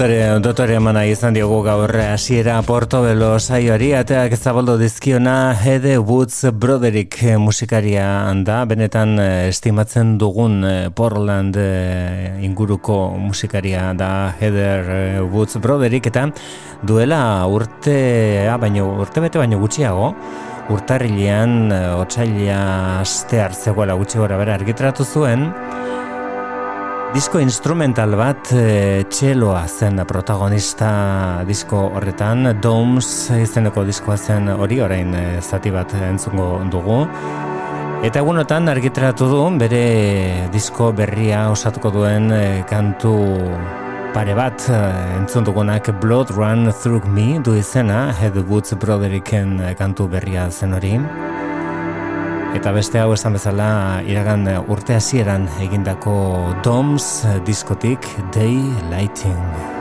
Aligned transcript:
dotore, 0.00 0.40
dotore 0.40 0.74
eman 0.78 0.94
nahi 0.96 1.10
izan 1.12 1.34
diogu 1.36 1.58
gaur 1.60 1.92
hasiera 1.92 2.54
Porto 2.64 3.02
Belo 3.04 3.34
saioari 3.36 3.90
ateak 3.92 4.32
zabaldo 4.32 4.78
dizkiona 4.80 5.52
Hede 5.52 5.98
Woods 5.98 6.46
Broderick 6.56 7.18
musikaria 7.36 8.06
da, 8.40 8.62
benetan 8.64 9.18
eh, 9.20 9.48
estimatzen 9.50 10.16
dugun 10.16 10.64
eh, 10.64 10.88
Portland 10.88 11.58
eh, 11.60 12.32
inguruko 12.40 13.12
musikaria 13.20 13.92
da 13.92 14.32
Heather 14.40 15.20
Woods 15.28 15.60
Broderick 15.60 16.08
eta 16.08 16.30
duela 16.80 17.44
urte, 17.44 18.48
baino, 18.56 18.88
urte 19.04 19.20
bete 19.20 19.36
baino 19.36 19.60
gutxiago 19.60 20.14
urtarrilean 20.72 21.74
otxailia 22.00 22.60
aste 23.02 23.44
hartzegoela 23.44 24.00
gutxi 24.00 24.22
gora 24.22 24.40
bera 24.40 24.56
argitratu 24.56 25.04
zuen. 25.04 25.50
Disko 27.10 27.40
instrumental 27.42 28.12
bat 28.14 28.52
e, 28.54 29.02
txeloa 29.10 29.64
zen 29.66 29.98
protagonista 30.06 30.90
disko 31.42 31.80
horretan, 31.98 32.52
Domes 32.62 33.08
izeneko 33.34 33.82
diskoa 33.88 34.14
zen 34.14 34.46
hori 34.54 34.78
orain 34.78 35.10
e, 35.18 35.24
zati 35.42 35.72
bat 35.74 35.90
entzungo 36.06 36.46
dugu. 36.70 37.00
Eta 38.06 38.22
egunotan 38.22 38.70
argitratu 38.70 39.26
du 39.26 39.40
bere 39.58 39.82
disko 40.54 40.92
berria 40.94 41.48
osatuko 41.50 41.90
duen 41.98 42.30
e, 42.30 42.62
kantu 42.70 43.16
pare 44.14 44.38
bat 44.38 44.70
entzun 45.18 45.50
dugunak 45.50 45.90
Blood 45.98 46.30
Run 46.38 46.70
Through 46.70 47.10
Me 47.10 47.40
du 47.42 47.58
izena, 47.58 48.12
Head 48.20 48.38
Woods 48.46 48.78
Brotheriken 48.78 49.58
kantu 49.74 50.06
berria 50.14 50.46
zen 50.50 50.78
hori. 50.78 50.94
Eta 52.50 52.72
beste 52.74 52.98
hau 52.98 53.12
esan 53.14 53.36
bezala 53.38 53.68
iragan 54.10 54.48
urte 54.74 54.96
hasieran 54.98 55.46
egindako 55.62 56.14
Doms 56.66 57.10
diskotik 57.46 58.10
Day 58.34 58.58
Lighting. 58.90 59.79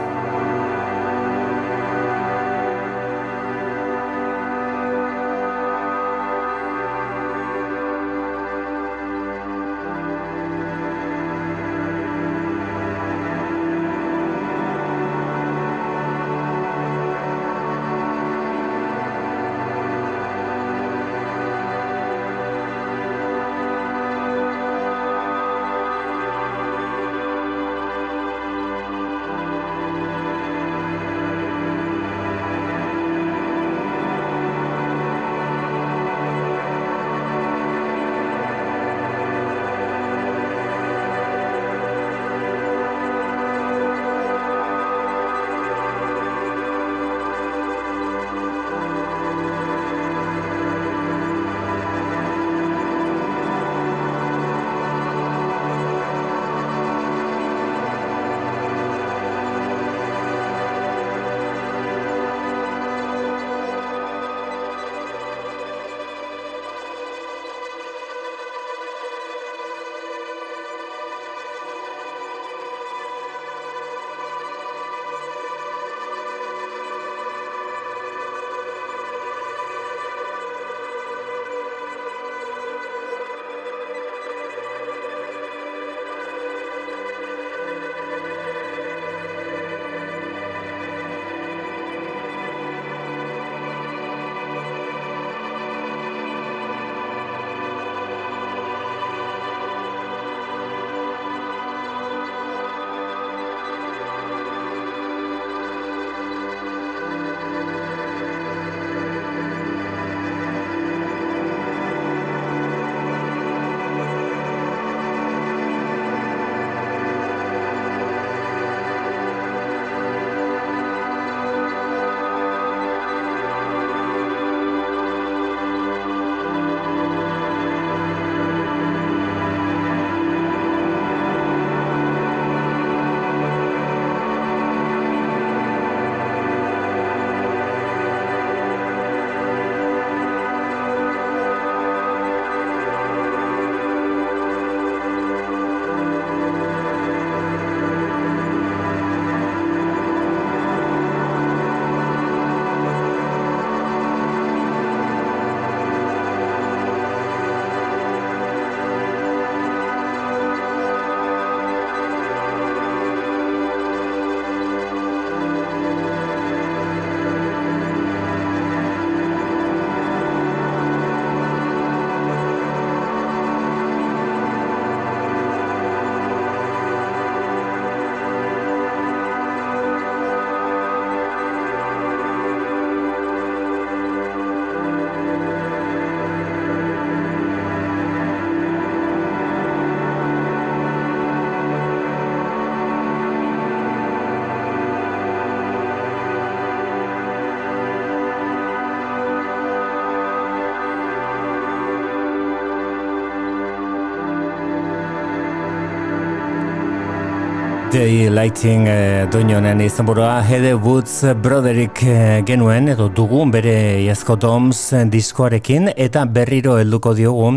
Day 207.99 208.29
Lighting 208.31 208.85
e, 208.87 209.25
duinonen 209.27 209.81
izan 209.83 210.05
burua 210.07 210.37
Hede 210.47 210.69
Woods 210.73 211.33
Broderick 211.43 211.99
e, 212.07 212.13
genuen 212.47 212.87
edo 212.93 213.09
dugun 213.11 213.51
bere 213.51 213.73
Iasko 214.05 214.37
Doms 214.39 214.79
diskoarekin 215.11 215.91
eta 215.97 216.23
berriro 216.23 216.77
helduko 216.79 217.11
diogu 217.17 217.49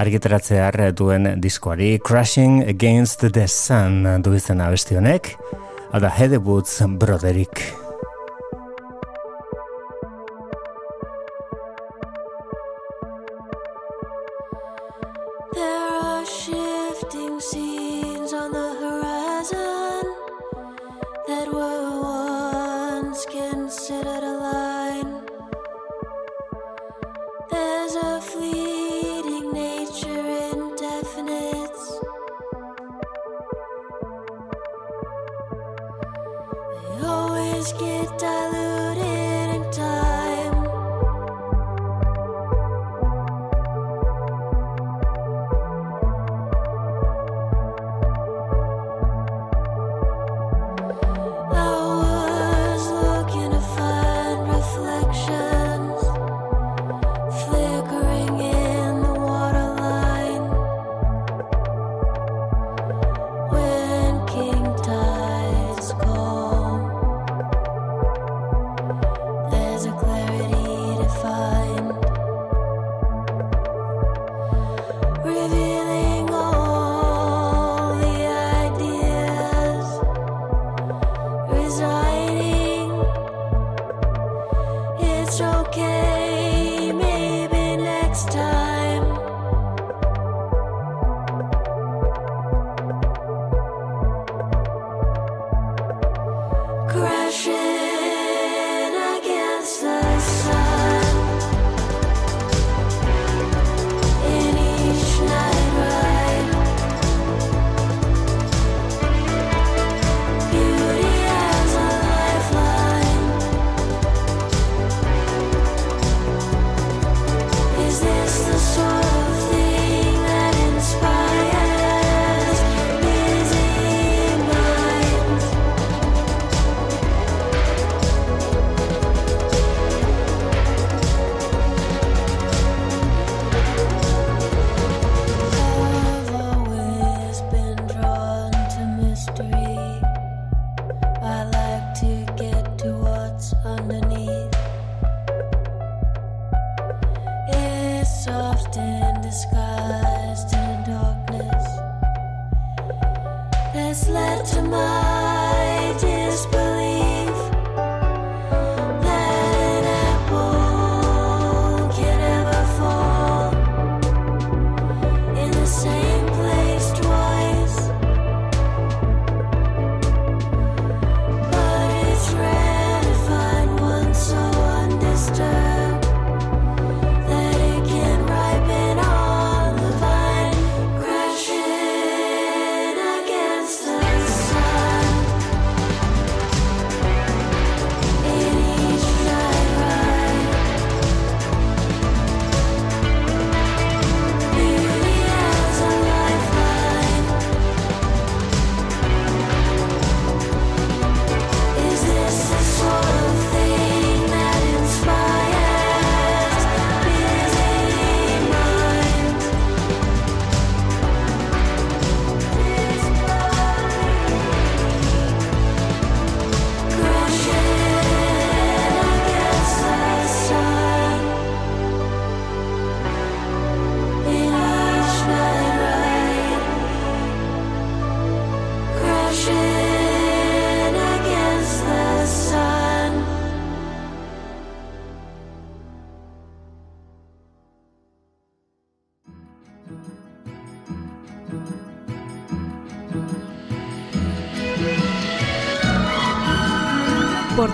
argitaratzear 0.00 0.80
duen 0.96 1.34
diskoari. 1.44 1.98
Crashing 2.00 2.62
Against 2.72 3.28
the 3.36 3.44
Sun 3.44 4.08
du 4.24 4.32
izan 4.32 4.64
abestionek 4.64 5.34
Ada 5.92 6.08
Hede 6.08 6.40
Woods 6.40 6.80
Broderick 6.96 7.81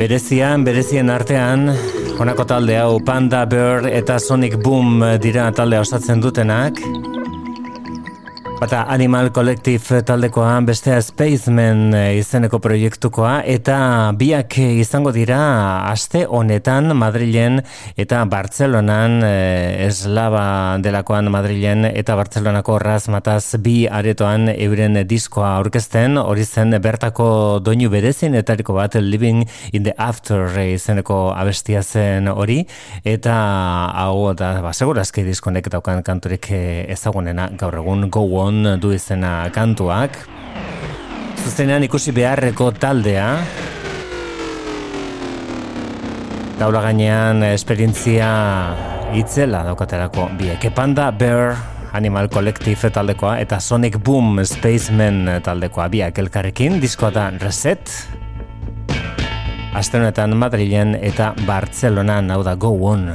Berezian, 0.00 0.62
berezien 0.64 1.10
artean, 1.12 1.66
honako 2.16 2.46
talde 2.48 2.78
hau 2.80 2.94
Panda 3.04 3.42
Bear 3.44 3.84
eta 3.84 4.14
Sonic 4.16 4.54
Boom 4.64 5.02
dira 5.20 5.50
taldea 5.52 5.82
osatzen 5.84 6.22
dutenak, 6.24 6.80
Bata 8.60 8.84
Animal 8.92 9.30
Collective 9.32 10.02
taldekoa, 10.04 10.58
bestea 10.68 10.98
Spaceman 11.00 11.94
eh, 11.96 12.18
izeneko 12.18 12.58
proiektukoa, 12.60 13.38
eta 13.48 13.76
biak 14.20 14.58
izango 14.60 15.14
dira 15.16 15.38
aste 15.88 16.26
honetan 16.28 16.92
Madrilen 16.92 17.62
eta 17.96 18.18
Bartzelonan, 18.28 19.14
eh, 19.24 19.30
e, 19.30 19.86
eslaba 19.86 20.42
delakoan 20.84 21.30
Madrilen 21.32 21.86
eta 21.88 22.18
Bartzelonako 22.20 22.76
razmataz 22.84 23.56
bi 23.64 23.86
aretoan 23.88 24.50
euren 24.52 25.00
diskoa 25.08 25.54
aurkezten, 25.54 26.20
hori 26.20 26.44
zen 26.44 26.76
bertako 26.84 27.30
doinu 27.64 27.88
berezin 27.88 28.36
etariko 28.42 28.76
bat 28.76 29.00
Living 29.00 29.46
in 29.72 29.88
the 29.88 29.96
After 29.96 30.44
eh, 30.60 30.74
izeneko 30.74 31.30
abestia 31.32 31.80
zen 31.80 32.28
hori, 32.28 32.60
eta 33.08 33.40
hau, 34.04 34.34
da, 34.36 34.52
ba, 34.60 34.76
segurazki 34.76 35.24
diskonek 35.24 35.72
daukan 35.72 36.04
kanturik 36.04 36.52
ezagunena 36.52 37.48
gaur 37.56 37.80
egun 37.80 38.10
Go 38.12 38.28
On. 38.44 38.49
Down 38.50 38.80
du 38.82 38.88
izena 38.90 39.46
kantuak. 39.54 40.16
Zuzenean 41.38 41.84
ikusi 41.86 42.10
beharreko 42.10 42.72
taldea. 42.74 43.28
Taula 46.58 46.82
gainean 46.82 47.44
esperientzia 47.52 48.30
itzela 49.14 49.62
daukaterako 49.68 50.26
biek. 50.40 50.66
Panda 50.74 51.12
Bear 51.14 51.54
Animal 51.94 52.26
Collective 52.26 52.90
taldekoa 52.90 53.36
eta 53.38 53.60
Sonic 53.62 54.00
Boom 54.02 54.42
Spaceman 54.42 55.28
taldekoa 55.46 55.86
biak 55.92 56.18
elkarrekin. 56.18 56.80
Diskoa 56.82 57.14
da 57.14 57.30
Reset. 57.30 57.98
Aste 59.78 60.02
honetan 60.02 60.34
Madrilen 60.34 60.98
eta 60.98 61.36
Bartzelonan 61.46 62.34
hau 62.34 62.42
da 62.42 62.58
Go 62.58 62.74
On. 62.90 63.12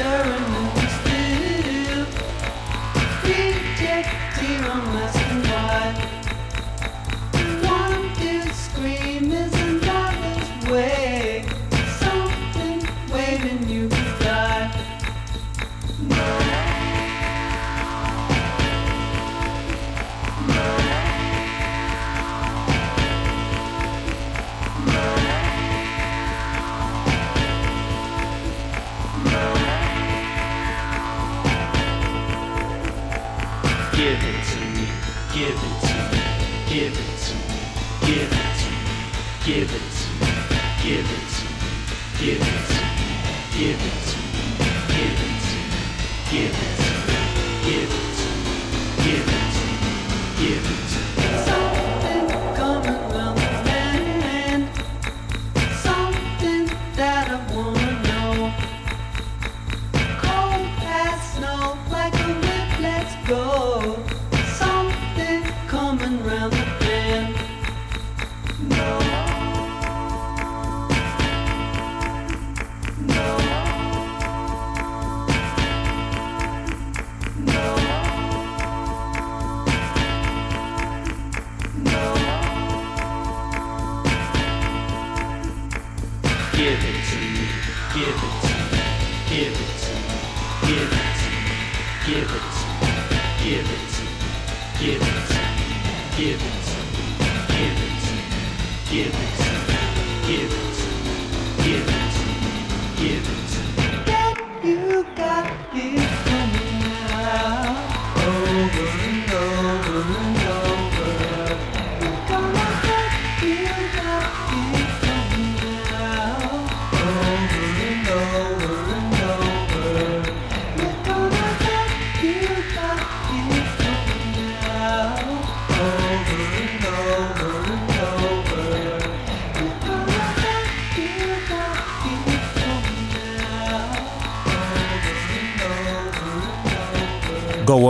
staring 0.00 0.69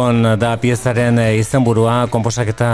Go 0.01 0.07
On 0.07 0.23
da 0.41 0.55
piezaren 0.57 1.19
eh, 1.21 1.35
izenburua 1.37 2.07
komposaketa 2.09 2.69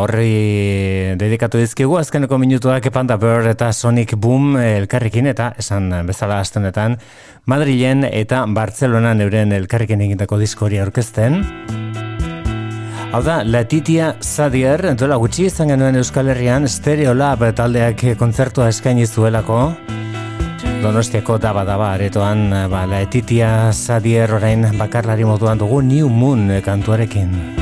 horri 0.00 1.12
dedikatu 1.20 1.60
dizkigu 1.60 1.98
azkeneko 2.00 2.38
minutuak 2.40 2.88
Panda 2.94 3.18
Bird 3.20 3.50
eta 3.50 3.68
Sonic 3.76 4.14
Boom 4.16 4.56
elkarrekin 4.56 5.28
eta 5.28 5.50
esan 5.60 5.90
bezala 6.08 6.38
astenetan 6.40 6.96
Madrilen 7.44 8.06
eta 8.08 8.46
Bartzelonan 8.48 9.20
euren 9.20 9.52
elkarrekin 9.60 10.00
egindako 10.08 10.40
diskori 10.40 10.80
aurkezten. 10.80 11.42
Hau 13.12 13.22
da, 13.28 13.42
Latitia 13.44 14.14
Sadier, 14.24 14.94
duela 14.96 15.20
gutxi 15.20 15.50
izan 15.50 15.74
genuen 15.74 16.00
Euskal 16.00 16.32
Herrian, 16.32 16.68
Stereo 16.68 17.12
Lab 17.12 17.44
taldeak 17.60 18.08
kontzertua 18.16 18.72
eskaini 18.72 19.04
zuelako. 19.04 19.66
Donostiako 20.80 21.36
daba 21.36 21.60
daba 21.68 21.92
aretoan, 21.92 22.48
ba, 22.72 22.86
Latitia 22.88 23.68
Sadier 23.76 24.32
orain 24.32 24.64
bakarlari 24.80 25.28
moduan 25.28 25.60
dugu 25.60 25.84
New 25.84 26.08
Moon 26.08 26.48
kantuarekin. 26.64 27.59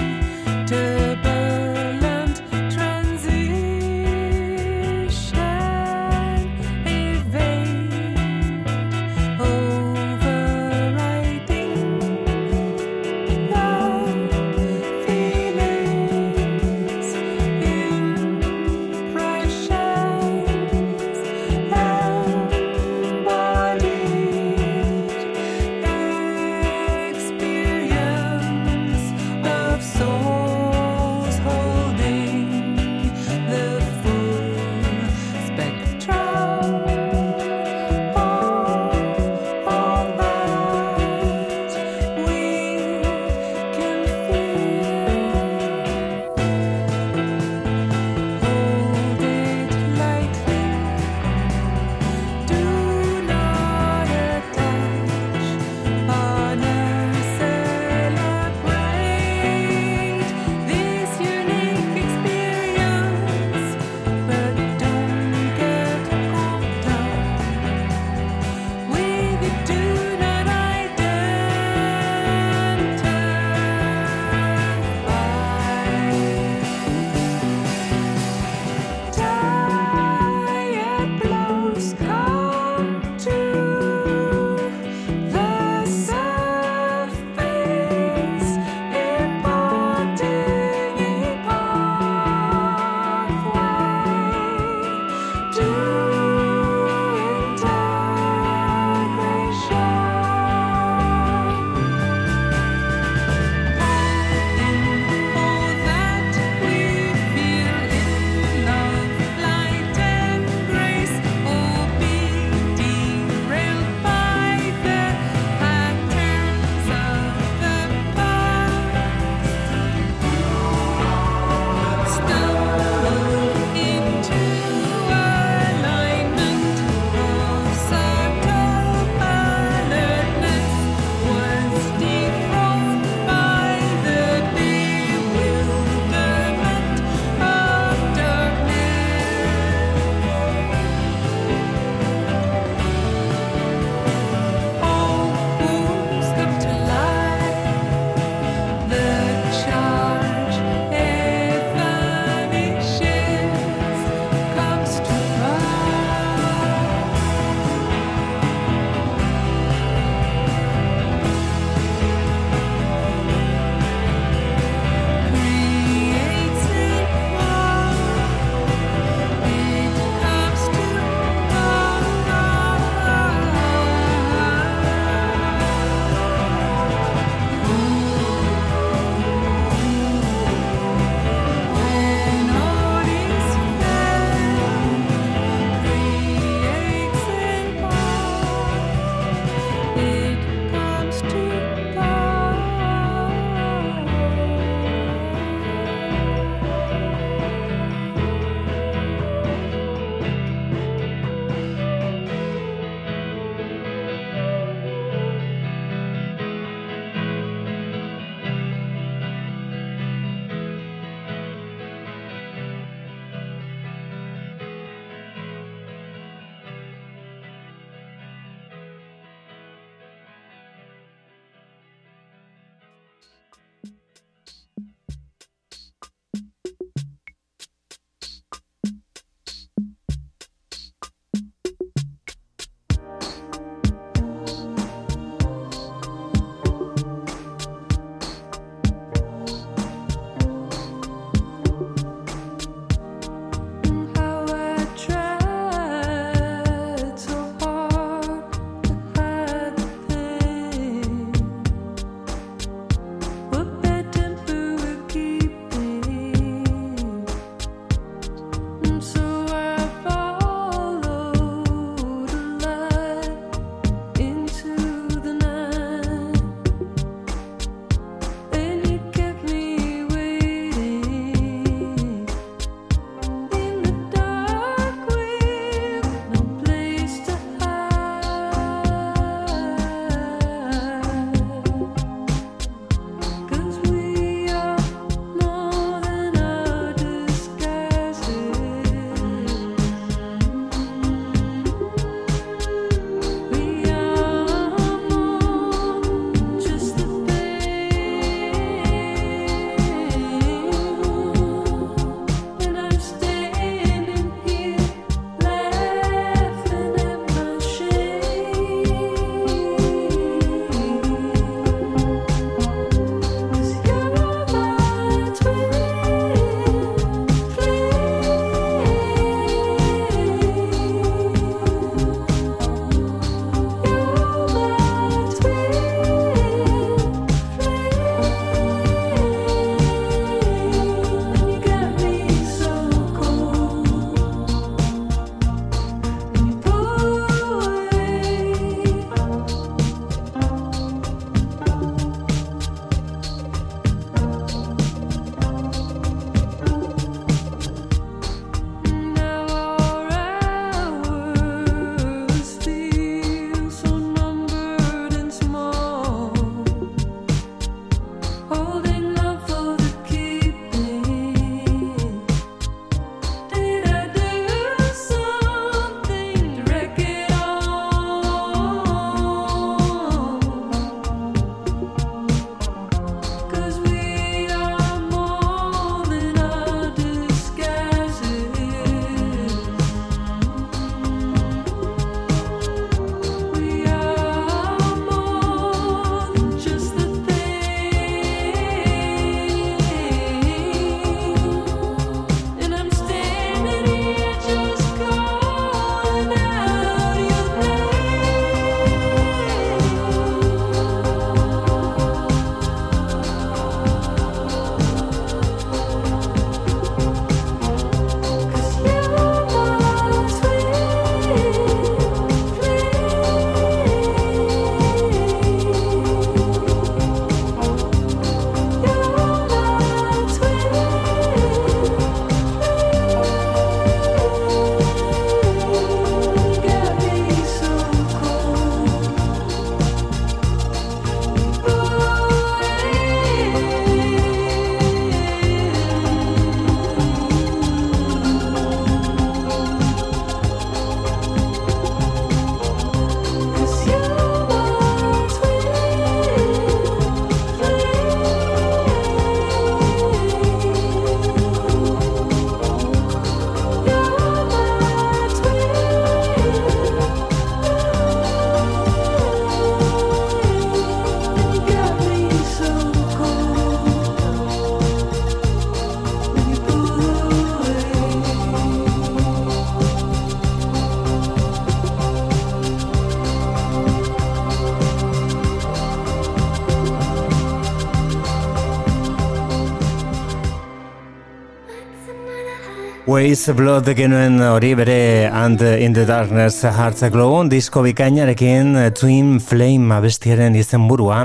Ways 483.18 483.48
Blood 483.50 483.88
genuen 483.98 484.37
hori 484.46 484.76
bere 484.78 485.26
And 485.26 485.59
in 485.61 485.92
the 485.92 486.04
Darkness 486.07 486.62
hartzak 486.62 487.16
logun 487.18 487.48
disko 487.50 487.83
bikainarekin 487.83 488.78
Twin 488.94 489.40
Flame 489.42 489.90
abestiaren 489.96 490.54
izenburua. 490.54 491.24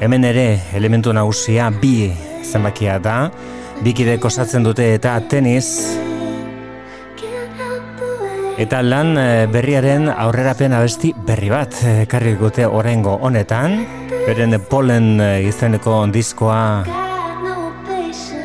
Hemen 0.00 0.24
ere 0.24 0.46
elementu 0.72 1.12
nagusia 1.12 1.68
bi 1.68 2.08
zenbakia 2.40 2.96
da. 3.04 3.28
Bikide 3.84 4.16
osatzen 4.16 4.64
dute 4.64 4.88
eta 4.94 5.20
tenis. 5.28 5.68
Eta 8.56 8.80
lan 8.80 9.18
eh, 9.20 9.44
berriaren 9.52 10.08
aurrerapen 10.08 10.72
abesti 10.72 11.12
berri 11.12 11.52
bat 11.52 11.82
eh, 11.84 11.98
ekarri 12.08 12.38
dute 12.40 12.64
orengo 12.64 13.18
honetan. 13.20 13.82
Beren 14.24 14.56
polen 14.70 15.18
eh, 15.20 15.42
izeneko 15.50 16.06
diskoa 16.08 17.04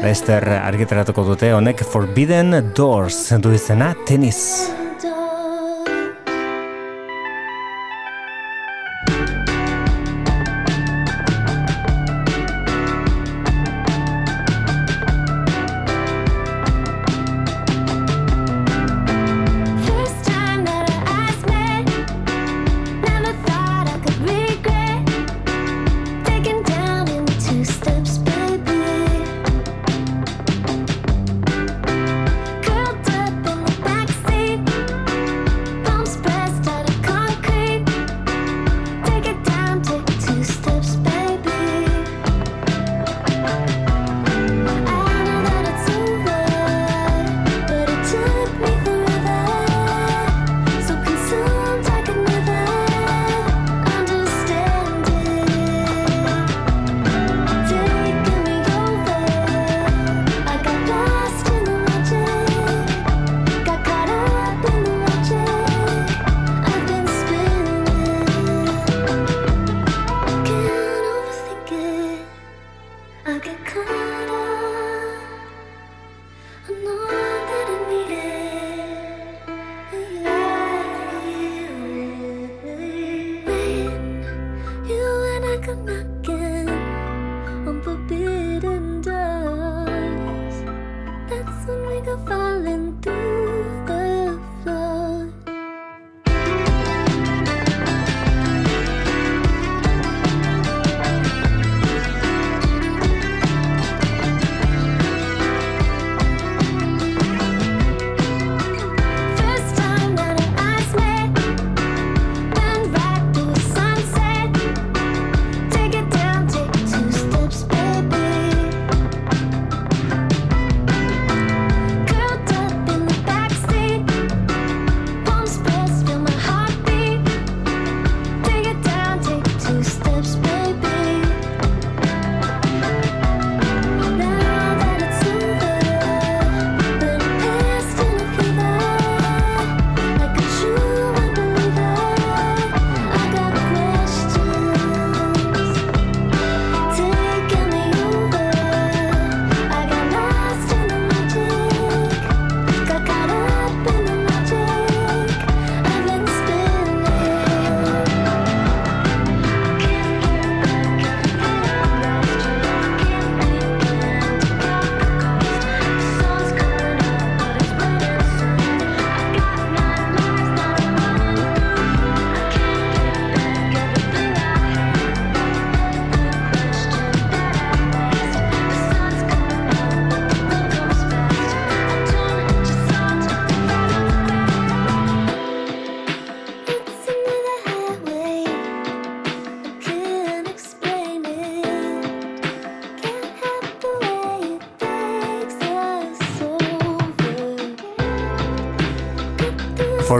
Lester 0.01 0.47
argitaratuko 0.57 1.23
dute 1.27 1.51
honek 1.53 1.83
Forbidden 1.85 2.73
Doors 2.75 3.27
du 3.43 3.53
izena 3.53 3.93
tenis. 4.07 4.70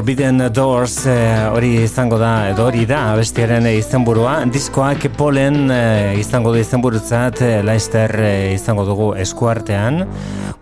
Forbidden 0.01 0.41
Doors 0.49 1.05
eh, 1.05 1.45
hori 1.53 1.83
izango 1.83 2.17
da, 2.17 2.47
edo 2.49 2.63
hori 2.65 2.87
da 2.89 3.11
abestiaren 3.11 3.67
izenburua. 3.69 4.39
Diskoak 4.49 5.03
polen 5.13 5.69
eh, 5.69 6.15
izango 6.17 6.49
du 6.55 6.57
izenburutzat, 6.57 7.43
eh, 7.45 7.59
Leicester 7.61 8.15
eh, 8.17 8.55
izango 8.55 8.87
dugu 8.87 9.11
eskuartean. 9.21 10.01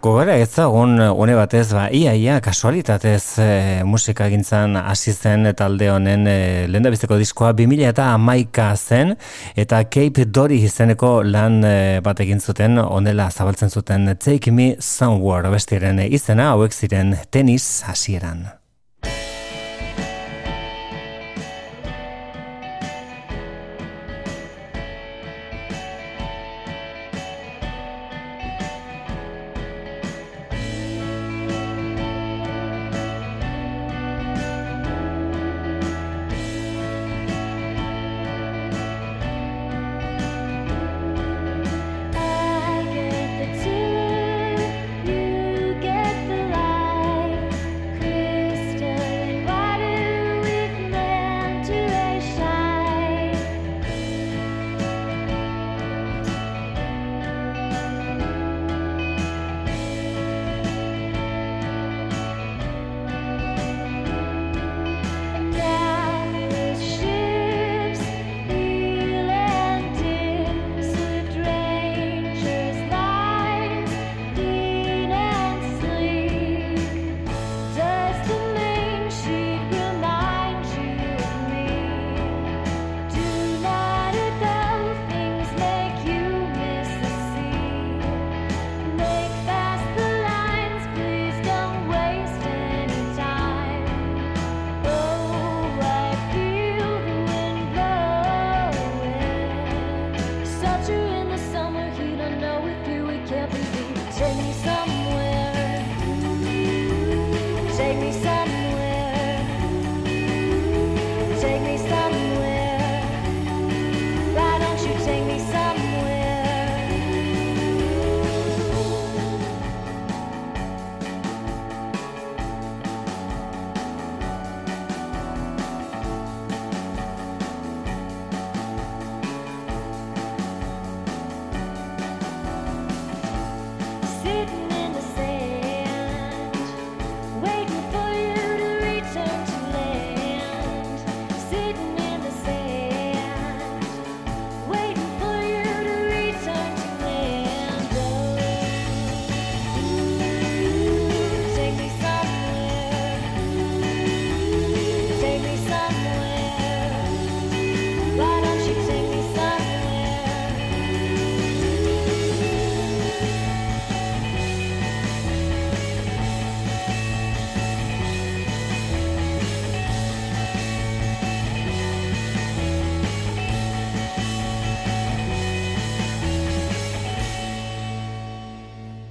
Gogora 0.04 0.36
ezagun 0.44 1.00
une 1.00 1.40
batez, 1.40 1.70
ba, 1.72 1.86
ia, 1.88 2.18
ia, 2.20 2.42
kasualitatez 2.44 3.24
eh, 3.40 3.80
musika 3.88 4.28
gintzan 4.28 4.76
hasi 4.76 5.16
zen 5.16 5.54
talde 5.56 5.88
honen 5.88 6.28
eh, 6.28 6.68
lehendabiziko 6.68 7.16
diskoa 7.16 7.56
2000 7.56 7.88
eta 7.94 8.12
amaika 8.20 8.74
zen, 8.76 9.16
eta 9.56 9.86
Cape 9.88 10.28
Dory 10.28 10.66
izeneko 10.68 11.22
lan 11.24 11.62
eh, 11.64 12.04
bat 12.04 12.20
egin 12.28 12.44
zuten, 12.44 12.76
onela 12.84 13.32
zabaltzen 13.32 13.72
zuten 13.72 14.18
Take 14.20 14.52
Me 14.52 14.74
Somewhere 14.84 15.48
abestiaren 15.48 16.10
izena, 16.10 16.58
hauek 16.58 16.76
ziren 16.76 17.16
tenis 17.32 17.86
hasieran. 17.88 18.50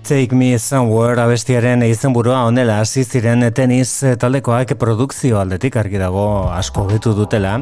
Take 0.09 0.35
Me 0.35 0.59
Somewhere 0.59 1.21
abestiaren 1.21 1.83
izenburua 1.85 2.39
honela 2.49 2.79
hasi 2.81 3.03
ziren 3.05 3.45
tenis 3.53 3.91
taldekoak 4.17 4.71
produkzio 4.81 5.37
aldetik 5.37 5.77
argi 5.77 6.01
dago 6.01 6.23
asko 6.49 6.87
hobetu 6.87 7.13
dutela, 7.13 7.59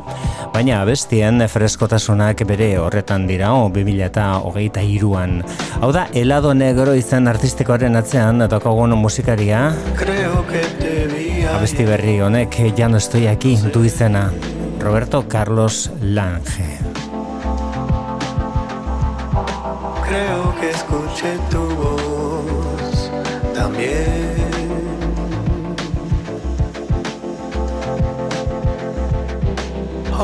baina 0.54 0.76
abestien 0.84 1.42
freskotasunak 1.50 2.44
bere 2.46 2.68
horretan 2.78 3.26
dira 3.26 3.50
o 3.50 3.64
2023 3.74 5.10
an 5.18 5.42
Hau 5.80 5.90
da, 5.90 6.06
helado 6.14 6.54
negro 6.54 6.94
izen 6.94 7.26
artistikoaren 7.26 7.98
atzean 7.98 8.46
daukagun 8.46 8.94
musikaria, 8.94 9.72
Creo 9.98 10.46
que 10.46 10.62
te 10.78 11.48
abesti 11.50 11.84
berri 11.84 12.20
honek 12.20 12.60
ya 12.78 12.88
no 12.88 12.98
estoy 12.98 13.26
aquí 13.26 13.56
du 13.74 13.82
izena, 13.82 14.30
Roberto 14.78 15.26
Carlos 15.26 15.90
Lange. 16.00 16.78
Creo 20.06 20.54
que 20.60 20.70
escuché 20.70 21.38
tu 21.50 21.65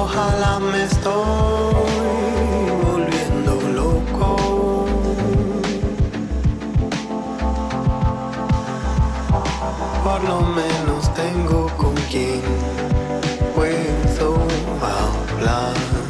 Ojalá 0.04 0.58
me 0.58 0.82
estoy 0.82 1.14
volviendo 2.84 3.52
loco. 3.80 4.36
Por 10.02 10.24
lo 10.24 10.40
menos 10.58 11.14
tengo 11.14 11.68
con 11.76 11.94
quien 12.10 12.42
puedo 13.54 14.34
hablar. 14.82 16.01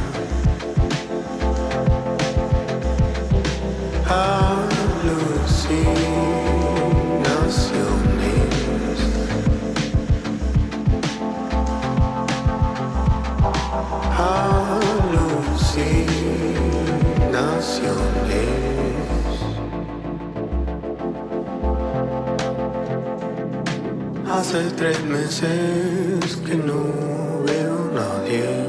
Hace 24.42 24.70
tres 24.76 25.00
meses 25.04 26.36
que 26.44 26.56
no 26.56 27.44
veo 27.46 27.90
a 27.90 27.94
nadie. 27.94 28.61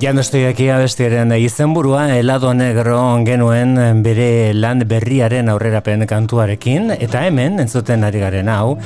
Ja 0.00 0.14
no 0.14 0.22
estoy 0.22 0.44
aquí 0.44 0.70
abestiaren 0.70 1.32
izenburua 1.36 2.16
helado 2.16 2.54
negro 2.54 2.96
genuen 3.26 4.02
bere 4.02 4.54
lan 4.54 4.80
berriaren 4.88 5.50
aurrerapen 5.52 6.06
kantuarekin 6.08 6.94
eta 6.96 7.26
hemen 7.26 7.60
entzuten 7.60 8.06
ari 8.08 8.22
garen 8.22 8.48
hau 8.48 8.78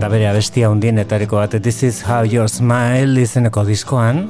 da 0.00 0.08
bere 0.10 0.26
abestia 0.26 0.70
hundienetariko 0.72 1.36
bat 1.36 1.54
This 1.62 1.84
is 1.84 2.02
how 2.02 2.24
you 2.24 2.48
smile 2.48 3.20
izeneko 3.22 3.64
diskoan 3.64 4.26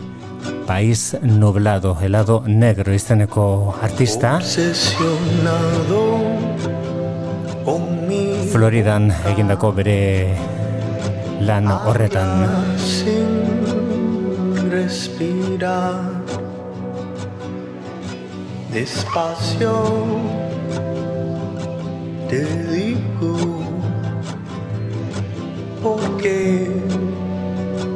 País 0.66 1.16
nublado, 1.22 1.96
helado 1.98 2.42
negro 2.46 2.92
izeneko 2.92 3.74
artista 3.80 4.38
Floridan 8.52 9.12
egindako 9.32 9.72
bere 9.72 10.36
lan 11.40 11.72
horretan. 11.72 12.48
respirar. 14.70 16.17
Despacio 18.72 19.82
te 22.28 22.44
digo 22.70 23.34
porque 25.82 26.70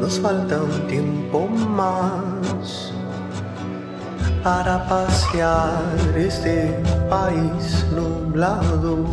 nos 0.01 0.19
falta 0.19 0.63
un 0.63 0.87
tiempo 0.89 1.47
más 1.47 2.95
para 4.43 4.89
pasear 4.89 5.83
este 6.17 6.83
país 7.11 7.85
nublado, 7.95 9.05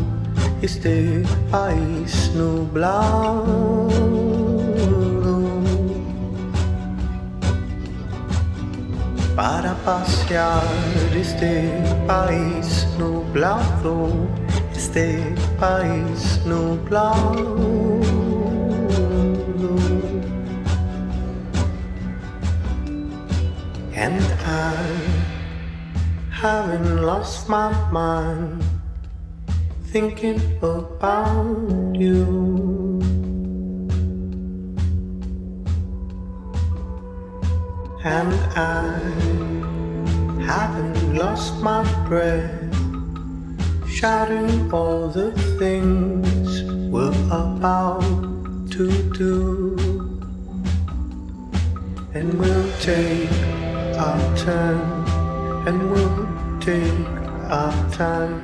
este 0.61 1.23
país 1.51 2.31
nublado. 2.35 4.28
Pasear 9.85 10.63
este 11.15 11.71
país 12.07 12.87
nublado, 12.97 14.27
este 14.75 15.35
país 15.59 16.41
nublado. 16.45 17.99
And 23.95 24.23
I 24.45 24.73
haven't 26.31 27.01
lost 27.05 27.49
my 27.49 27.71
mind 27.91 28.63
thinking 29.91 30.41
about 30.61 31.95
you. 31.95 33.01
And 38.01 38.33
I 38.55 39.48
lost 41.13 41.61
my 41.61 41.83
breath 42.07 42.69
shouting 43.87 44.71
all 44.71 45.09
the 45.09 45.31
things 45.59 46.63
we're 46.89 47.11
about 47.27 48.01
to 48.71 48.87
do. 49.13 49.75
And 52.13 52.33
we'll 52.39 52.71
take 52.79 53.29
our 53.97 54.37
turn, 54.37 54.79
and 55.67 55.91
we'll 55.91 56.27
take 56.61 57.07
our 57.49 57.73
time, 57.91 58.41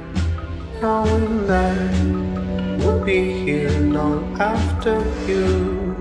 knowing 0.82 1.48
that 1.48 1.92
we'll 2.80 3.04
be 3.06 3.22
here 3.46 3.80
long 3.80 4.36
after 4.40 5.00
you. 5.26 5.96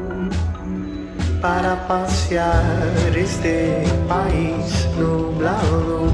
Para 1.40 1.76
pasear 1.86 3.14
este 3.14 3.84
país 4.08 4.88
nublado, 4.98 6.10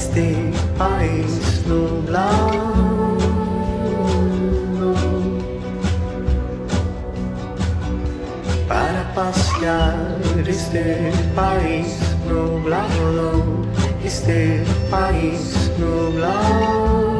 este 0.00 0.34
país 0.78 1.62
nublado. 1.66 3.18
para 8.66 9.02
pasear 9.14 9.96
este 10.46 11.12
país 11.36 11.98
nublado, 12.26 13.44
este 14.02 14.64
país 14.90 15.70
nublado. 15.78 17.19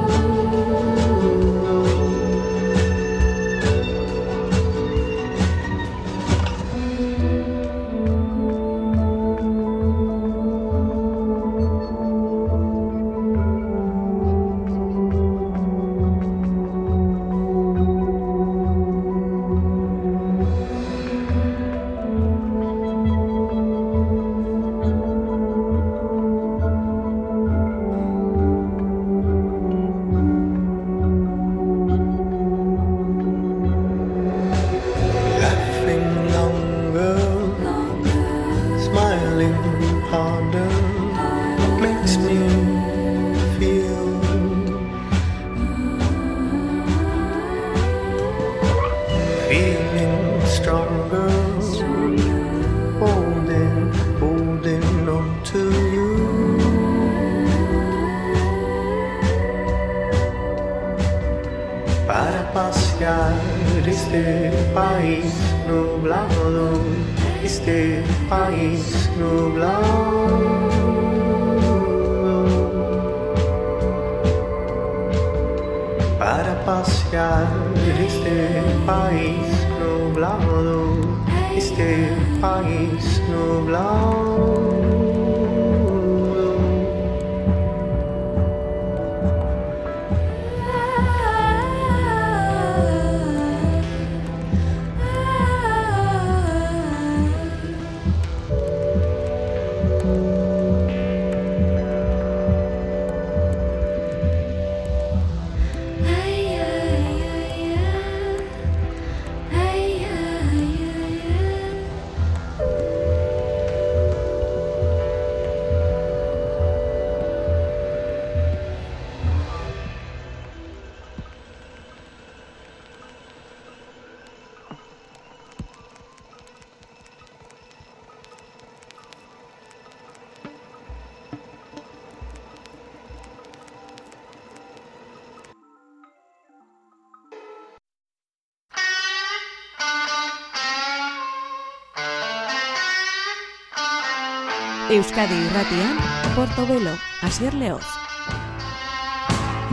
Euskadi 144.91 145.37
irratian, 145.47 145.99
Portobelo, 146.35 146.91
Asier 147.23 147.55
Leoz. 147.55 147.87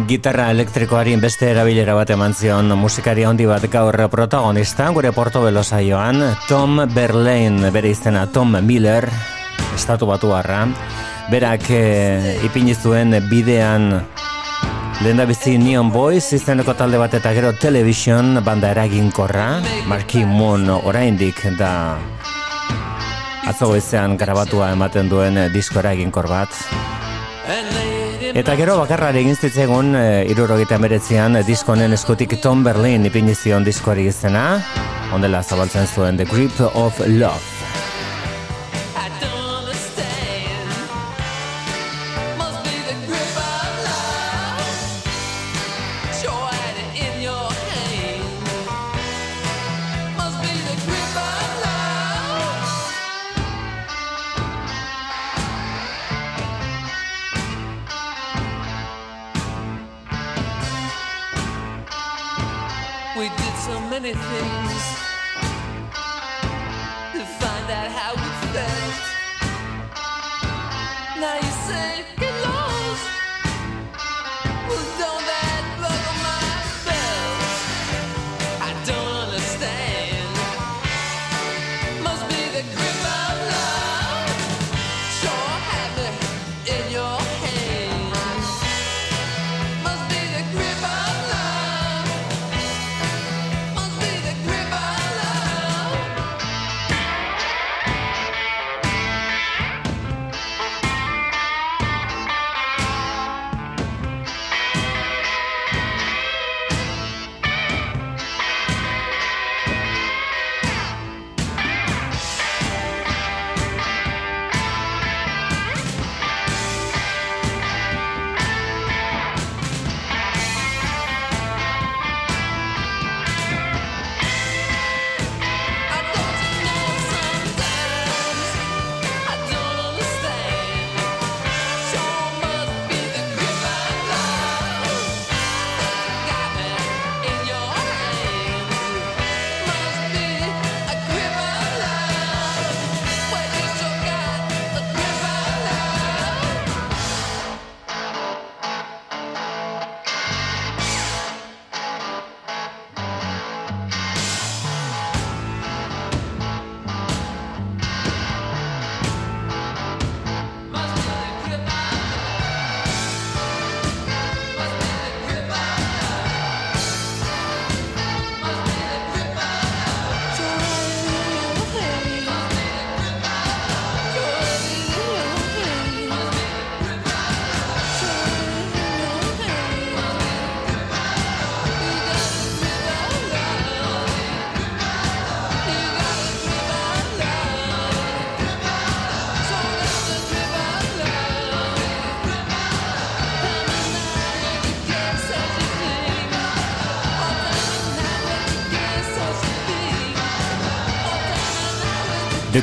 Gitarra 0.06 0.52
elektrikoari 0.54 1.16
beste 1.18 1.48
erabilera 1.50 1.96
bat 1.98 2.12
eman 2.14 2.36
zion. 2.38 2.70
Musikari 2.78 3.26
handi 3.26 3.48
bat 3.50 3.66
gaur 3.74 3.98
protagonista, 4.14 4.92
gure 4.94 5.10
Portobelo 5.18 5.64
saioan, 5.64 6.22
Tom 6.46 6.84
Berlain, 6.94 7.58
bere 7.74 7.90
izena 7.90 8.28
Tom 8.30 8.60
Miller, 8.62 9.10
estatu 9.74 10.06
batu 10.06 10.36
harra, 10.38 10.68
berak 11.32 11.66
e, 11.74 12.38
ipini 12.46 12.78
zuen 12.78 13.18
bidean 13.28 13.90
Lehen 15.02 15.22
bizi 15.30 15.58
Neon 15.62 15.90
Boys 15.94 16.32
izeneko 16.34 16.74
talde 16.78 16.98
bat 16.98 17.14
eta 17.14 17.34
gero 17.34 17.56
Television 17.58 18.38
banda 18.46 18.70
eraginkorra, 18.74 19.50
Marky 19.90 20.26
Moon 20.26 20.70
oraindik 20.70 21.42
da 21.58 21.74
atzo 23.48 23.70
goizean 23.72 24.18
grabatua 24.20 24.72
ematen 24.76 25.10
duen 25.10 25.38
eh, 25.38 25.50
disko 25.54 25.80
eraginkor 25.84 26.28
bat. 26.32 26.54
Eta 28.38 28.54
gero 28.60 28.76
bakarrari 28.82 29.24
egin 29.24 29.38
zitzegun 29.40 29.96
e, 29.96 30.04
irurogeita 30.30 30.78
meretzian 30.84 31.40
diskonen 31.48 31.96
eskutik 31.96 32.36
Tom 32.44 32.64
Berlin 32.68 33.08
ipini 33.08 33.36
zion 33.36 33.66
diskoari 33.66 34.10
izena. 34.12 34.48
ondela 35.16 35.42
zabaltzen 35.44 35.88
zuen 35.88 36.18
The 36.18 36.26
Grip 36.26 36.60
of 36.74 37.00
Love. 37.08 37.57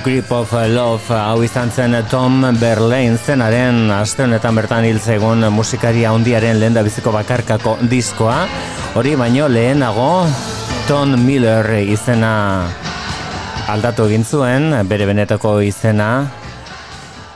Grip 0.05 0.31
of 0.37 0.53
Love 0.53 1.17
hau 1.17 1.39
izan 1.41 1.71
zen 1.73 1.95
Tom 2.13 2.43
Berlain 2.61 3.15
zenaren 3.17 3.89
aste 3.89 4.27
honetan 4.27 4.53
bertan 4.53 4.85
hil 4.85 4.99
zegoen 5.01 5.47
musikaria 5.49 6.11
handiaren 6.13 6.59
lehen 6.61 6.77
biziko 6.85 7.09
bakarkako 7.15 7.79
diskoa. 7.89 8.43
Hori 9.01 9.15
baino 9.17 9.49
lehenago 9.49 10.27
Tom 10.85 11.17
Miller 11.25 11.71
izena 11.81 12.69
aldatu 13.73 14.05
egin 14.11 14.29
zuen, 14.29 14.75
bere 14.85 15.09
benetako 15.09 15.63
izena 15.65 16.11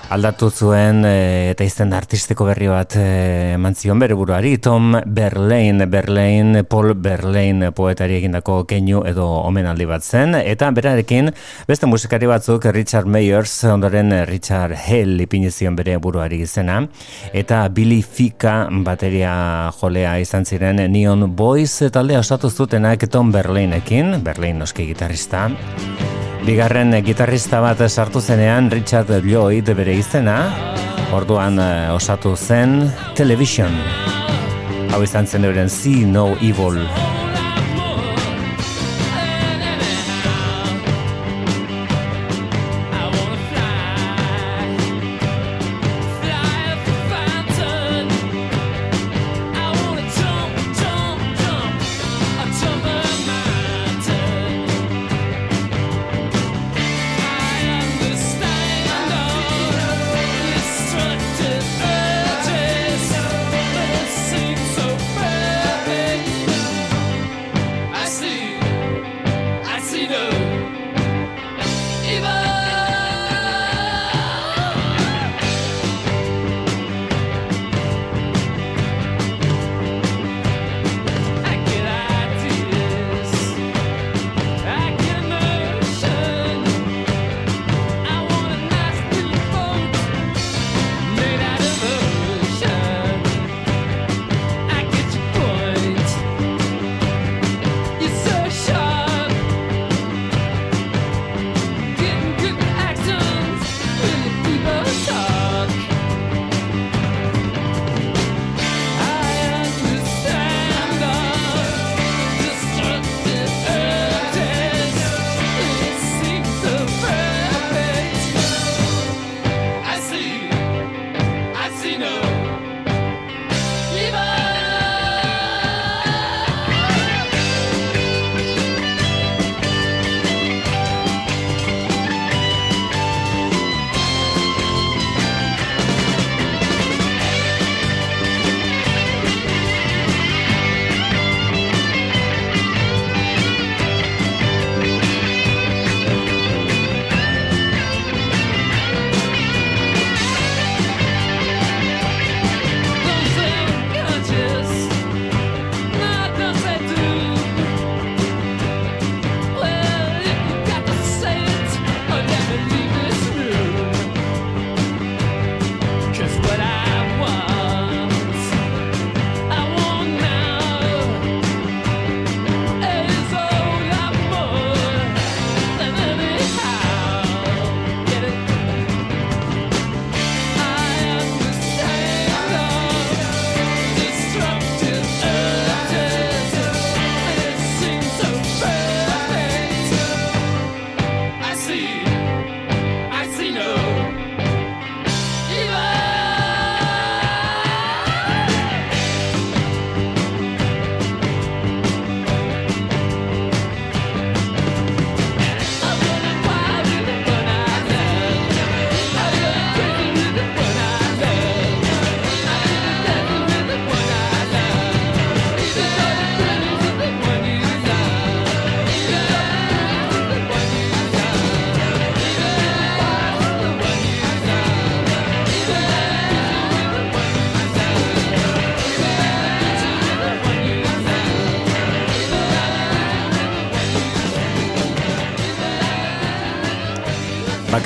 aldatu 0.09 0.49
zuen 0.51 1.03
e, 1.05 1.51
eta 1.53 1.67
izen 1.67 1.93
artistiko 1.93 2.47
berri 2.49 2.69
bat 2.71 2.95
e, 2.97 3.55
eman 3.57 3.75
zion 3.77 4.01
bere 4.01 4.17
buruari. 4.17 4.55
Tom 4.63 4.95
Berlain, 5.05 5.85
Berlain, 5.91 6.63
Paul 6.69 6.95
Berlain 6.95 7.67
poetari 7.77 8.17
egindako 8.19 8.63
keinu 8.69 9.03
edo 9.09 9.27
omenaldi 9.45 9.89
bat 9.89 10.05
zen. 10.05 10.35
Eta 10.41 10.71
berarekin 10.75 11.33
beste 11.69 11.91
musikari 11.91 12.31
batzuk 12.31 12.65
Richard 12.73 13.09
Mayers 13.09 13.53
ondoren 13.69 14.15
Richard 14.29 14.77
Hell 14.77 15.21
ipini 15.21 15.51
zion 15.51 15.77
bere 15.77 15.99
buruari 15.99 16.41
izena. 16.47 16.81
Eta 17.33 17.67
Billy 17.69 18.01
Fika 18.03 18.57
bateria 18.85 19.35
jolea 19.81 20.19
izan 20.23 20.49
ziren 20.49 20.81
Neon 20.93 21.29
Boys 21.37 21.83
taldea 21.93 22.25
osatu 22.25 22.51
zutenak 22.51 23.09
Tom 23.13 23.33
Berlainekin, 23.33 24.23
Berlain 24.25 24.59
noski 24.59 24.89
gitarrista 24.89 25.49
Bigarren 26.49 26.95
eh, 26.97 27.03
gitarrista 27.05 27.59
bat 27.61 27.83
sartu 27.91 28.23
zenean 28.25 28.71
Richard 28.73 29.11
Lloyd 29.21 29.69
bere 29.77 29.99
izena, 30.01 30.39
orduan 31.13 31.61
eh, 31.61 31.93
osatu 31.93 32.33
zen 32.41 32.89
Television. 33.21 33.77
Hau 34.89 35.05
izan 35.05 35.29
zen 35.29 35.45
euren 35.45 35.69
See 35.69 36.09
No 36.09 36.31
Evil. 36.41 36.81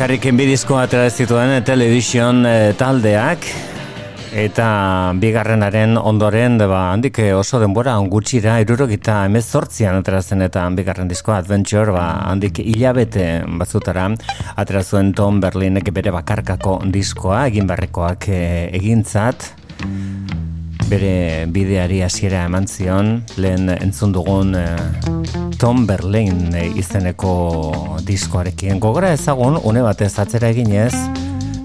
Bakarrik 0.03 0.25
enbidizko 0.33 0.75
atera 0.83 1.11
zituen 1.15 1.53
television 1.63 2.41
eh, 2.43 2.73
taldeak. 2.75 3.45
Eta 4.35 4.65
bigarrenaren 5.23 5.95
ondoren 5.95 6.59
ba, 6.59 6.89
handik 6.91 7.21
eh, 7.23 7.29
oso 7.39 7.61
denbora 7.63 7.95
gutxira 8.11 8.57
irurogita 8.65 9.21
emezortzian 9.29 10.01
atera 10.01 10.19
zen 10.27 10.43
eta 10.43 10.67
bigarren 10.75 11.07
diskoa 11.07 11.39
Adventure 11.45 11.95
ba, 11.95 12.09
handik 12.33 12.59
hilabete 12.65 13.29
bazutara 13.63 14.09
atera 14.57 14.83
zuen 14.83 15.15
Tom 15.15 15.39
Berlinek 15.39 15.95
bere 15.95 16.11
bakarkako 16.11 16.81
diskoa 16.91 17.47
egin 17.55 17.71
berrekoak 17.71 18.27
eh, 18.27 18.71
egintzat 18.81 19.53
bere 20.93 21.47
bideari 21.49 22.03
hasiera 22.05 22.43
eman 22.45 22.67
zion, 22.69 23.23
lehen 23.41 23.71
entzun 23.73 24.11
dugun 24.13 24.53
eh, 24.59 24.77
Tom 25.57 25.87
Berlin 25.89 26.53
eh, 26.53 26.67
izeneko 26.77 27.33
diskoarekin. 28.05 28.81
Gogora 28.83 29.15
ezagun, 29.17 29.57
une 29.65 29.81
batez 29.87 30.11
atzera 30.21 30.51
eginez, 30.53 30.93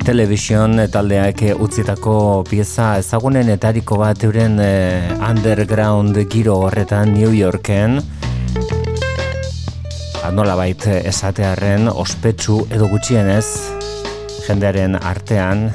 television 0.05 0.79
taldeak 0.93 1.43
utzitako 1.59 2.45
pieza 2.47 2.93
ezagunen 3.01 3.51
etariko 3.51 3.97
bat 3.99 4.23
euren 4.23 4.55
eh, 4.63 5.11
underground 5.17 6.21
giro 6.31 6.55
horretan 6.63 7.11
New 7.17 7.33
Yorken, 7.35 7.99
nola 10.37 10.55
bait 10.59 10.87
esatearen 11.03 11.87
ospetsu 11.91 12.61
edo 12.75 12.87
gutxienez 12.91 13.45
jendearen 14.47 14.95
artean 14.99 15.67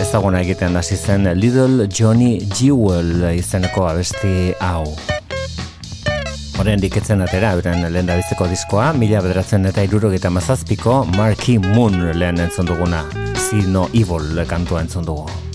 ezaguna 0.00 0.40
egiten 0.40 0.76
hasi 0.76 0.96
zen 0.96 1.28
Little 1.38 1.88
Johnny 1.98 2.40
Jewel 2.60 3.24
izeneko 3.34 3.86
abesti 3.88 4.54
hau. 4.60 4.84
Horen 6.58 6.82
diketzen 6.82 7.22
atera, 7.22 7.52
euren 7.56 7.82
lehen 7.92 8.10
biziko 8.10 8.46
diskoa, 8.50 8.92
mila 8.98 9.22
bederatzen 9.24 9.66
eta 9.70 9.82
irurogeita 9.86 10.30
mazazpiko 10.30 11.02
Marky 11.16 11.58
Moon 11.58 11.98
lehen 12.18 12.40
entzun 12.46 12.70
duguna. 12.70 13.04
See 13.48 13.66
no 13.66 13.88
evil 13.92 14.44
kantua 14.50 14.84
entzun 14.86 15.06
dugu. 15.06 15.53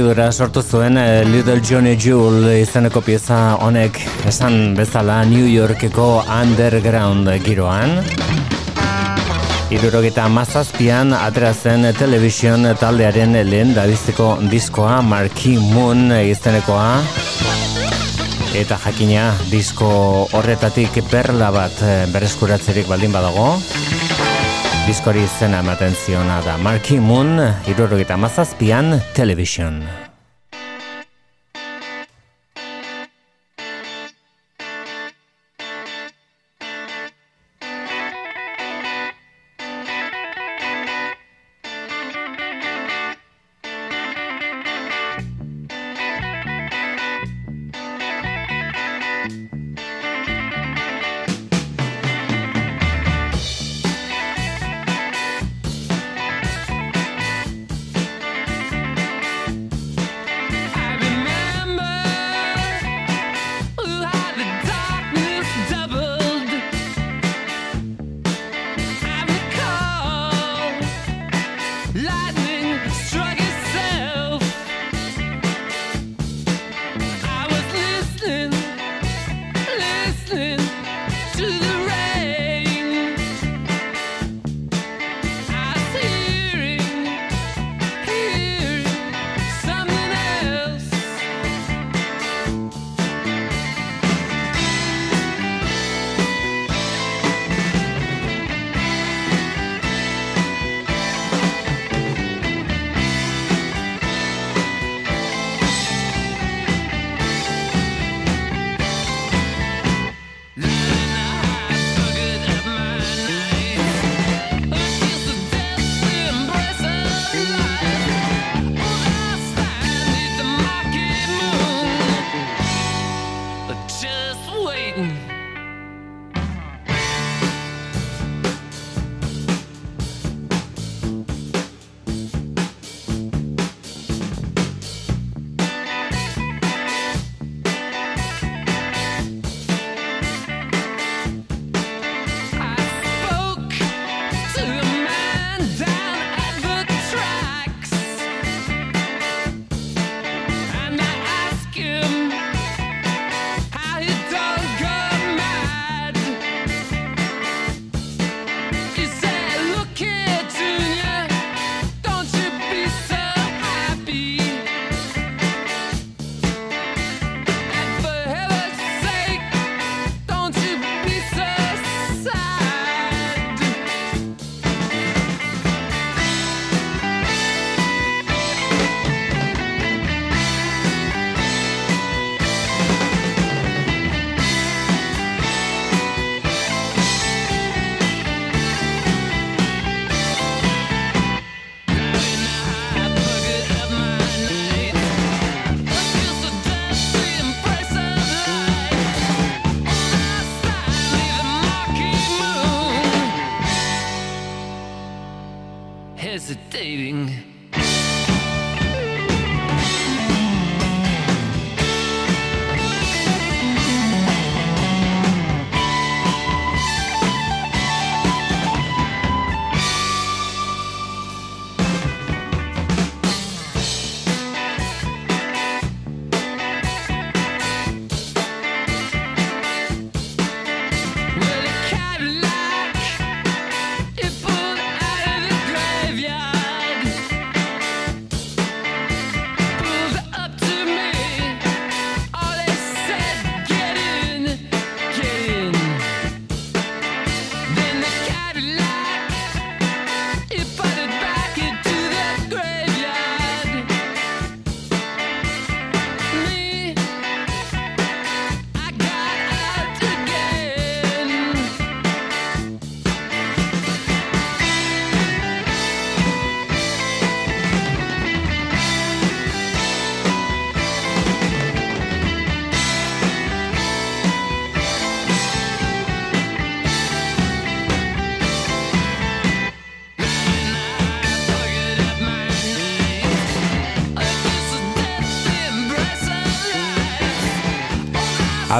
Arridura 0.00 0.30
sortu 0.32 0.62
zuen 0.64 0.96
eh, 0.96 1.26
Little 1.28 1.60
Johnny 1.60 1.90
Jewel 1.92 2.46
izeneko 2.62 3.02
pieza 3.04 3.58
honek 3.60 3.98
esan 4.30 4.72
bezala 4.72 5.18
New 5.28 5.44
Yorkeko 5.44 6.22
underground 6.24 7.28
giroan. 7.44 7.98
Irurogeta 9.68 10.24
mazazpian 10.32 11.12
atera 11.12 11.52
zen 11.52 11.84
television 11.98 12.64
taldearen 12.80 13.36
lehen 13.50 13.74
dabizteko 13.76 14.30
diskoa 14.48 15.02
Marquee 15.04 15.60
Moon 15.74 16.08
izenekoa. 16.16 17.02
Eta 18.56 18.80
jakina 18.86 19.34
disko 19.52 19.92
horretatik 20.32 20.96
perla 21.12 21.52
bat 21.52 21.84
eh, 21.84 22.06
berreskuratzerik 22.08 22.88
baldin 22.88 23.12
badago. 23.12 23.50
Diskori 24.86 25.22
izena 25.22 25.60
ematen 25.60 25.94
ziona 25.94 26.40
da 26.44 26.56
Marquee 26.56 27.00
Moon, 27.00 27.38
irurogeta 27.68 28.16
mazazpian 28.16 29.00
television. 29.14 29.82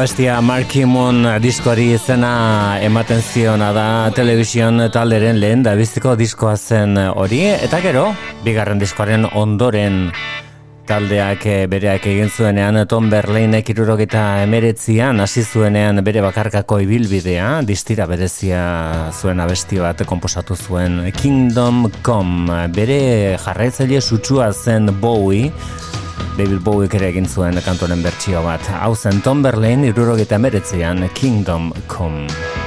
Abestia 0.01 0.39
Mark 0.41 0.71
Kimon 0.73 1.27
diskoari 1.45 1.91
izena 1.93 2.79
ematen 2.81 3.19
ziona 3.21 3.67
da 3.77 3.83
telebizion 4.17 4.87
talderen 4.89 5.37
lehen 5.43 5.61
da 5.61 5.75
biztiko 5.77 6.15
diskoa 6.17 6.55
zen 6.57 6.97
hori. 6.97 7.43
Eta 7.53 7.83
gero, 7.85 8.07
bigarren 8.41 8.81
diskoaren 8.81 9.27
ondoren 9.37 10.07
taldeak 10.89 11.45
eh, 11.45 11.67
bereak 11.69 12.09
egin 12.15 12.33
zuenean 12.33 12.81
Tom 12.89 13.11
Berlainek 13.13 13.69
irurogeta 13.75 14.25
emeretzian 14.47 15.21
hasi 15.21 15.45
zuenean 15.45 16.01
bere 16.07 16.25
bakarkako 16.25 16.81
ibilbidea 16.87 17.51
distira 17.69 18.09
berezia 18.09 18.65
zuen 19.13 19.45
abesti 19.45 19.85
bat 19.85 20.01
komposatu 20.09 20.57
zuen 20.57 21.11
Kingdom 21.21 21.91
Come. 22.01 22.65
Bere 22.73 23.37
jarraitzaile 23.37 24.01
sutsua 24.01 24.49
zen 24.57 24.95
Bowie 25.05 25.53
David 26.41 26.63
Bowie 26.65 26.89
ere 26.97 27.11
egin 27.13 27.27
zuen 27.29 27.59
kantoren 27.61 28.01
bertsio 28.01 28.41
bat. 28.47 28.65
Hau 28.81 28.95
zen 28.97 29.21
Tom 29.27 29.43
Berlain 29.45 29.85
irurogeta 29.91 30.41
emeretzean 30.41 31.05
Kingdom 31.21 31.69
Come. 31.85 32.60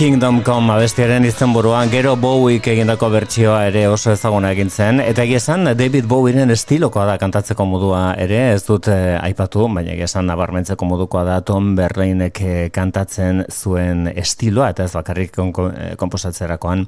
Kingdom 0.00 0.38
Come 0.40 0.72
abestiaren 0.72 1.26
izenburua 1.28 1.82
gero 1.92 2.14
Bowiek 2.16 2.64
egindako 2.72 3.10
bertsioa 3.12 3.66
ere 3.68 3.82
oso 3.92 4.14
ezaguna 4.14 4.48
egin 4.54 4.70
zen. 4.72 5.02
Eta 5.04 5.26
egia 5.26 5.36
esan 5.36 5.68
David 5.76 6.06
Bowieren 6.08 6.48
estilokoa 6.54 7.02
da 7.04 7.18
kantatzeko 7.20 7.66
modua 7.68 8.14
ere 8.16 8.38
ez 8.54 8.62
dut 8.64 8.88
eh, 8.88 9.18
aipatu 9.20 9.66
baina 9.68 9.92
egia 9.92 10.08
esan 10.08 10.24
nabarmentzeko 10.32 10.88
modukoa 10.88 11.24
da 11.28 11.34
Tom 11.44 11.74
Berlainek 11.76 12.40
eh, 12.40 12.62
kantatzen 12.72 13.42
zuen 13.52 14.08
estiloa 14.14 14.70
eta 14.72 14.86
ez 14.88 14.94
bakarrik 14.96 15.34
kon, 15.36 15.68
eh, 15.68 16.86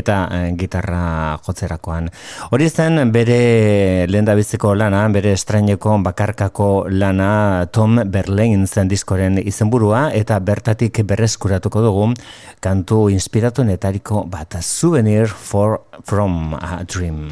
eta 0.00 0.16
eh, 0.32 0.48
gitarra 0.56 1.36
jotzerakoan. 1.44 2.08
Hori 2.48 2.70
zen 2.70 3.12
bere 3.12 4.06
lehendabiziko 4.08 4.72
lana 4.74 5.04
bere 5.12 5.34
estraineko 5.36 5.98
bakarkako 6.08 6.86
lana 6.88 7.68
Tom 7.70 8.00
Berlain 8.08 8.66
zen 8.66 8.88
diskoren 8.88 9.36
izenburua 9.44 10.08
eta 10.14 10.40
bertatik 10.40 11.04
berreskuratuko 11.04 11.84
dugu 11.90 12.10
kantu 12.64 13.10
inspiratuenetariko 13.12 14.24
bat 14.32 14.56
souvenir 14.64 15.28
for 15.28 15.80
from 16.08 16.54
a 16.54 16.80
dream. 16.88 17.28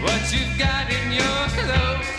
What 0.00 0.32
you've 0.32 0.58
got 0.58 0.90
in 0.90 1.12
your 1.12 1.64
cloak? 1.64 2.17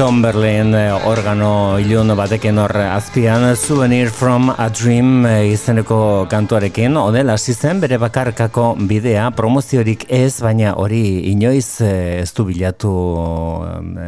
Tom 0.00 0.22
Berlin 0.22 0.72
eh, 0.72 0.94
organo 1.04 1.76
ilun 1.76 2.14
batekin 2.16 2.56
hor 2.56 2.72
azpian. 2.72 3.42
Souvenir 3.54 4.08
from 4.08 4.48
a 4.48 4.70
Dream 4.70 5.26
eh, 5.28 5.52
izeneko 5.52 6.24
kantuarekin. 6.24 6.96
Odela 6.96 7.34
hasi 7.36 7.52
zen 7.52 7.82
bere 7.82 7.98
bakarkako 8.00 8.78
bidea. 8.88 9.26
Promoziorik 9.36 10.06
ez 10.08 10.40
baina 10.40 10.72
hori 10.80 11.02
inoiz 11.28 11.82
eh, 11.84 12.22
ez 12.22 12.32
du 12.32 12.46
bilatu 12.48 12.92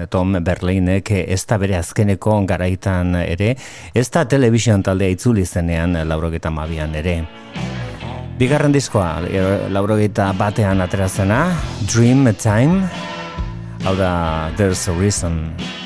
Tom 0.09 0.39
Berlinek. 0.40 1.12
Ez 1.27 1.44
da 1.44 1.60
bere 1.60 1.77
azkeneko 1.77 2.39
garaitan 2.48 3.12
ere. 3.20 3.52
Ez 3.93 4.09
da 4.09 4.24
telebizion 4.24 4.81
taldea 4.81 5.12
itzuli 5.12 5.44
zenean 5.44 6.01
laurogeta 6.09 6.48
mabian 6.48 6.97
ere. 6.97 7.19
Bigarren 8.40 8.73
diskoa, 8.73 9.20
laurogeita 9.69 10.32
batean 10.40 10.81
aterazena, 10.81 11.44
Dream 11.85 12.32
Time, 12.40 12.89
hau 13.85 13.94
da 13.94 14.48
There's 14.56 14.89
a 14.89 14.97
Reason. 14.97 15.82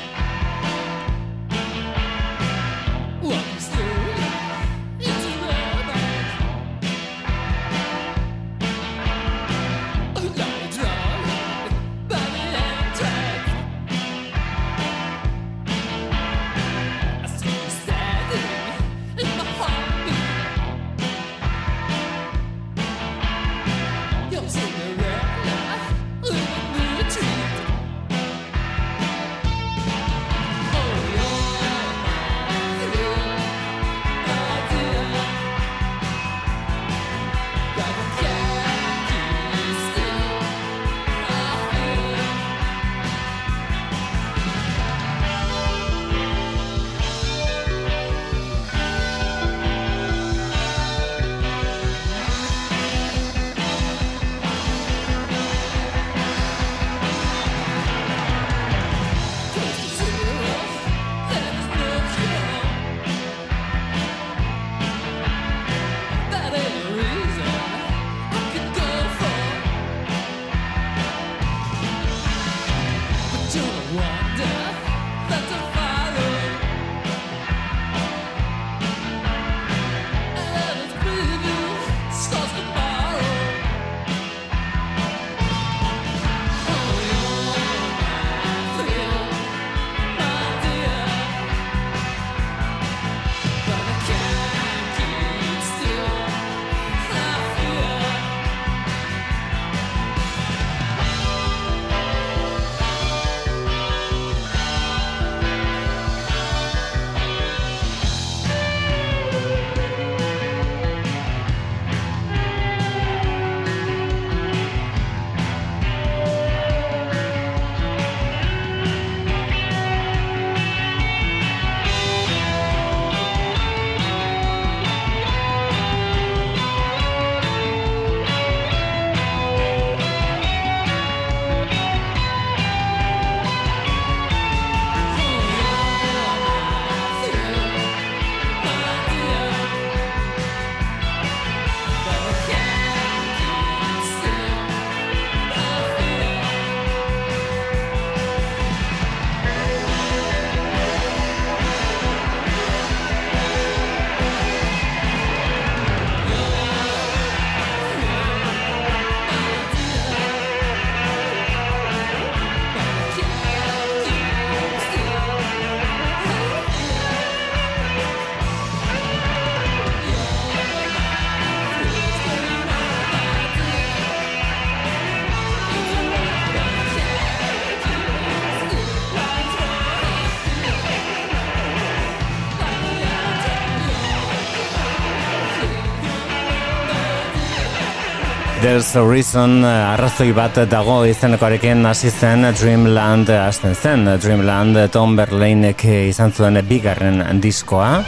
There's 188.67 188.97
a 188.97 189.01
Reason 189.01 189.63
eh, 189.63 189.93
arrazoi 189.93 190.33
bat 190.35 190.57
dago 190.67 190.97
izenekoarekin 191.07 191.85
hasi 191.87 192.09
zen 192.11 192.43
Dreamland 192.51 193.29
eh, 193.31 193.37
hasten 193.39 193.71
zen. 193.71 194.01
Dreamland 194.19 194.75
eh, 194.75 194.89
Tom 194.91 195.13
Berlainek 195.15 195.85
izan 195.87 196.33
zuen 196.35 196.59
bigarren 196.67 197.23
diskoa. 197.39 198.01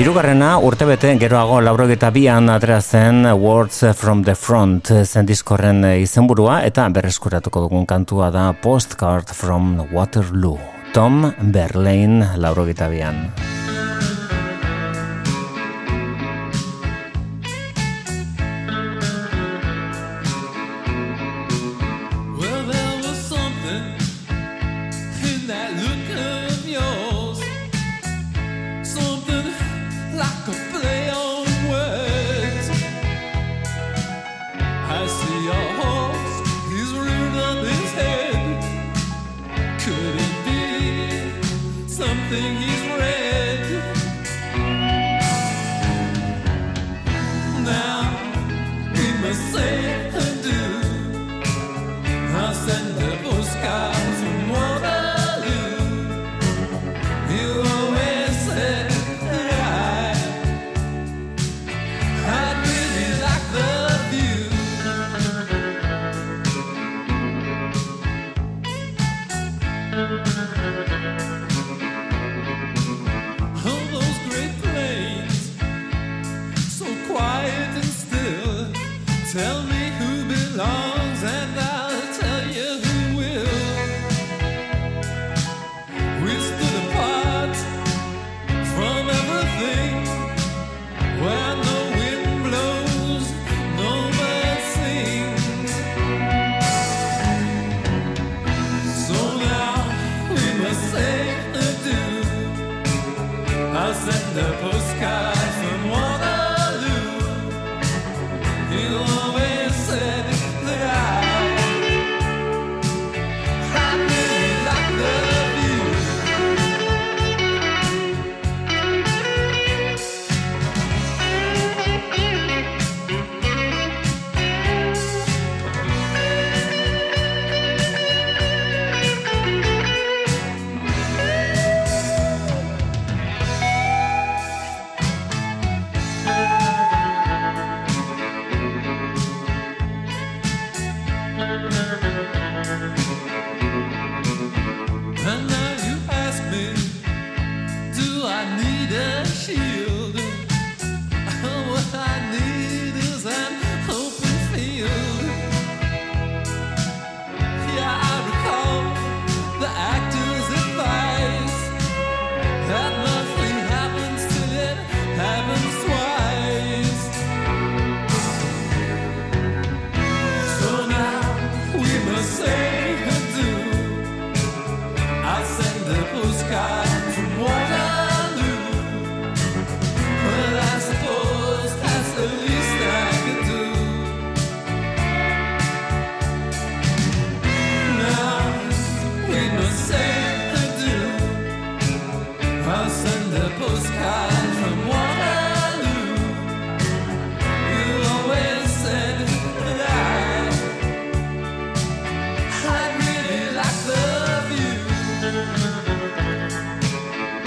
Hirugarrena 0.00 0.54
urtebete 0.64 1.10
geroago 1.20 1.58
laurogeta 1.60 2.08
bian 2.08 2.48
atera 2.54 2.80
zen 2.80 3.28
Words 3.36 3.82
from 4.00 4.24
the 4.24 4.32
Front 4.32 4.94
zen 5.04 5.28
diskorren 5.28 5.84
izenburua 5.90 6.62
eta 6.64 6.88
berreskuratuko 6.88 7.66
dugun 7.66 7.84
kantua 7.84 8.30
da 8.32 8.46
Postcard 8.54 9.36
from 9.36 9.76
Waterloo. 9.92 10.56
Tom 10.96 11.20
Berlain 11.52 12.24
laurogeta 12.40 12.88
bian. 12.88 13.26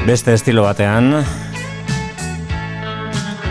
Beste 0.10 0.34
estilo 0.34 0.64
batean, 0.64 1.23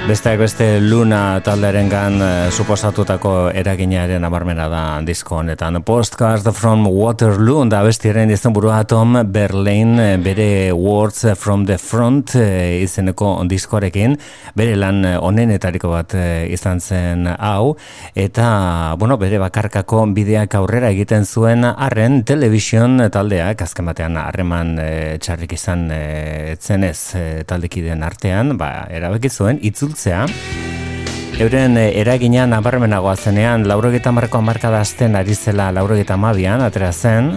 Besteak 0.09 0.39
beste 0.41 0.67
Luna 0.81 1.37
taldearen 1.45 1.91
gan 1.93 2.15
suposatutako 2.49 3.51
eraginaren 3.53 4.25
abarmena 4.25 4.65
da 4.73 4.83
disko 5.05 5.37
honetan. 5.43 5.83
Postcard 5.85 6.49
from 6.57 6.87
Waterloo 6.89 7.67
da 7.69 7.83
bestiaren 7.85 8.33
izan 8.33 8.55
burua 8.57 8.79
Tom 8.89 9.19
Berlin 9.29 9.99
eh, 10.01 10.17
bere 10.17 10.73
Words 10.73 11.35
from 11.37 11.67
the 11.69 11.77
Front 11.77 12.39
eh, 12.41 12.81
izeneko 12.87 13.35
diskoarekin. 13.51 14.17
Bere 14.57 14.79
lan 14.81 15.05
onenetariko 15.05 15.91
bat 15.93 16.17
eh, 16.17 16.47
izan 16.57 16.81
zen 16.81 17.29
hau. 17.29 17.77
Eta, 18.17 18.95
bueno, 18.97 19.19
bere 19.21 19.43
bakarkako 19.45 20.07
bideak 20.17 20.57
aurrera 20.57 20.89
egiten 20.97 21.29
zuen 21.29 21.69
arren 21.69 22.23
television 22.25 23.11
taldeak, 23.13 23.61
azken 23.69 23.93
batean 23.93 24.17
harreman 24.17 24.73
eh, 24.81 25.19
txarrik 25.21 25.53
izan 25.59 25.85
eh, 25.93 26.57
zenez 26.57 26.97
eh, 27.13 27.45
taldekideen 27.45 28.09
artean, 28.09 28.57
ba, 28.57 28.73
erabaki 28.89 29.29
zuen, 29.29 29.61
itzultzea. 29.99 30.27
Euren 31.39 31.77
eh, 31.79 32.01
eragina 32.01 32.47
nabarmenagoa 32.47 33.17
zenean, 33.17 33.67
laurogeta 33.69 34.13
marko 34.13 34.39
amarkada 34.39 34.81
azten 34.81 35.17
ari 35.17 35.35
zela 35.35 35.71
laurogeta 35.73 36.17
mabian, 36.17 36.63
atera 36.63 36.93
zen, 36.93 37.37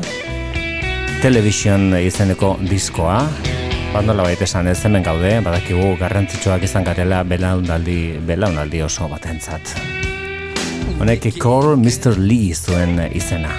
television 1.22 1.94
izeneko 1.98 2.58
diskoa, 2.62 3.28
bandola 3.94 4.24
baita 4.24 4.46
esan 4.46 4.68
ez 4.68 4.80
hemen 4.86 5.04
gaude, 5.04 5.40
badakigu 5.42 5.96
garrantzitsuak 6.00 6.64
izan 6.64 6.84
garela 6.84 7.24
belaunaldi, 7.24 8.20
belaunaldi 8.26 8.82
oso 8.82 9.10
batentzat. 9.10 9.76
Honek 11.02 11.32
Call 11.42 11.78
Mr. 11.78 12.18
Lee 12.18 12.54
zuen 12.54 13.00
izena. 13.12 13.54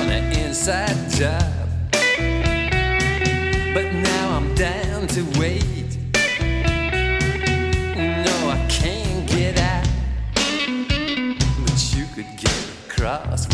on 0.00 0.10
an 0.10 0.32
inside 0.32 0.96
job. 1.10 1.52
But 3.72 3.92
now 3.92 4.36
I'm 4.36 4.54
down 4.54 5.06
to 5.08 5.24
wait. 5.40 5.63
Podcast 13.14 13.53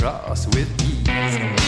across 0.00 0.46
with 0.46 0.70
ease. 0.82 1.59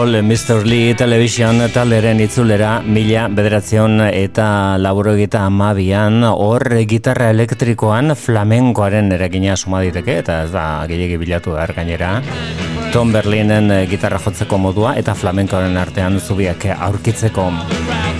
Call 0.00 0.22
Mr. 0.22 0.64
Lee 0.64 0.94
Television 0.96 1.58
talderen 1.74 2.22
itzulera 2.24 2.78
mila 2.80 3.26
bederatzion 3.28 4.00
eta 4.06 4.78
laburogita 4.80 5.42
amabian 5.44 6.24
hor 6.24 6.64
gitarra 6.88 7.28
elektrikoan 7.34 8.14
flamenkoaren 8.16 9.12
eragina 9.12 9.58
suma 9.60 9.82
diteke 9.84 10.16
eta 10.22 10.38
ez 10.46 10.54
da 10.54 10.64
gehiagi 10.88 11.20
bilatu 11.20 11.52
behar 11.52 11.74
gainera 11.76 12.14
Tom 12.94 13.12
Berlinen 13.12 13.68
gitarra 13.92 14.22
jotzeko 14.24 14.56
modua 14.56 14.94
eta 14.96 15.12
flamenkoaren 15.12 15.76
artean 15.76 16.16
zubiak 16.16 16.64
aurkitzeko 16.78 17.50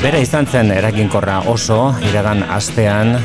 Bera 0.05 0.21
izan 0.21 0.53
zen 0.53 0.77
eraginkorra 0.77 1.47
oso 1.49 1.87
iragan 2.11 2.45
astean 2.61 3.17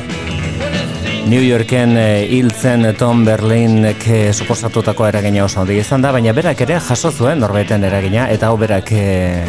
New 1.26 1.42
Yorken 1.42 1.96
eh, 1.98 2.26
hiltzen 2.30 2.86
Tom 2.94 3.24
Berlinek 3.26 4.04
eh, 4.06 4.32
suposatutako 4.32 5.08
eragina 5.08 5.42
oso 5.42 5.58
handi 5.58 5.80
izan 5.82 6.04
da, 6.04 6.12
baina 6.14 6.30
berak 6.36 6.60
ere 6.62 6.78
jaso 6.78 7.10
zuen 7.10 7.42
norbeten 7.42 7.82
eragina, 7.88 8.28
eta 8.30 8.52
hau 8.52 8.58
berak 8.60 8.92
eh, 8.94 9.42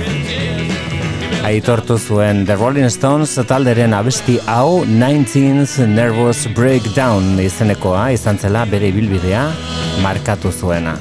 aitortu 1.45 1.99
zuen 2.01 2.47
The 2.49 2.57
Rolling 2.57 2.89
Stones 2.89 3.37
talderen 3.45 3.93
abesti 3.93 4.39
hau 4.49 4.81
19th 4.89 5.85
Nervous 5.93 6.47
Breakdown 6.57 7.37
izenekoa 7.45 8.09
izan 8.17 8.41
zela 8.41 8.65
bere 8.65 8.89
ibilbidea 8.89 9.45
markatu 10.01 10.49
zuena. 10.49 10.97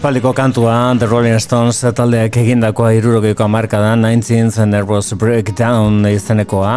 Aspaldiko 0.00 0.32
kantua 0.32 0.96
The 0.98 1.04
Rolling 1.04 1.36
Stones 1.44 1.82
taldeak 1.92 2.38
egindakoa 2.40 2.94
irurogeiko 2.96 3.44
amarkada 3.44 3.90
19th 4.00 4.64
Nervous 4.64 5.12
Breakdown 5.12 6.06
izenekoa 6.08 6.70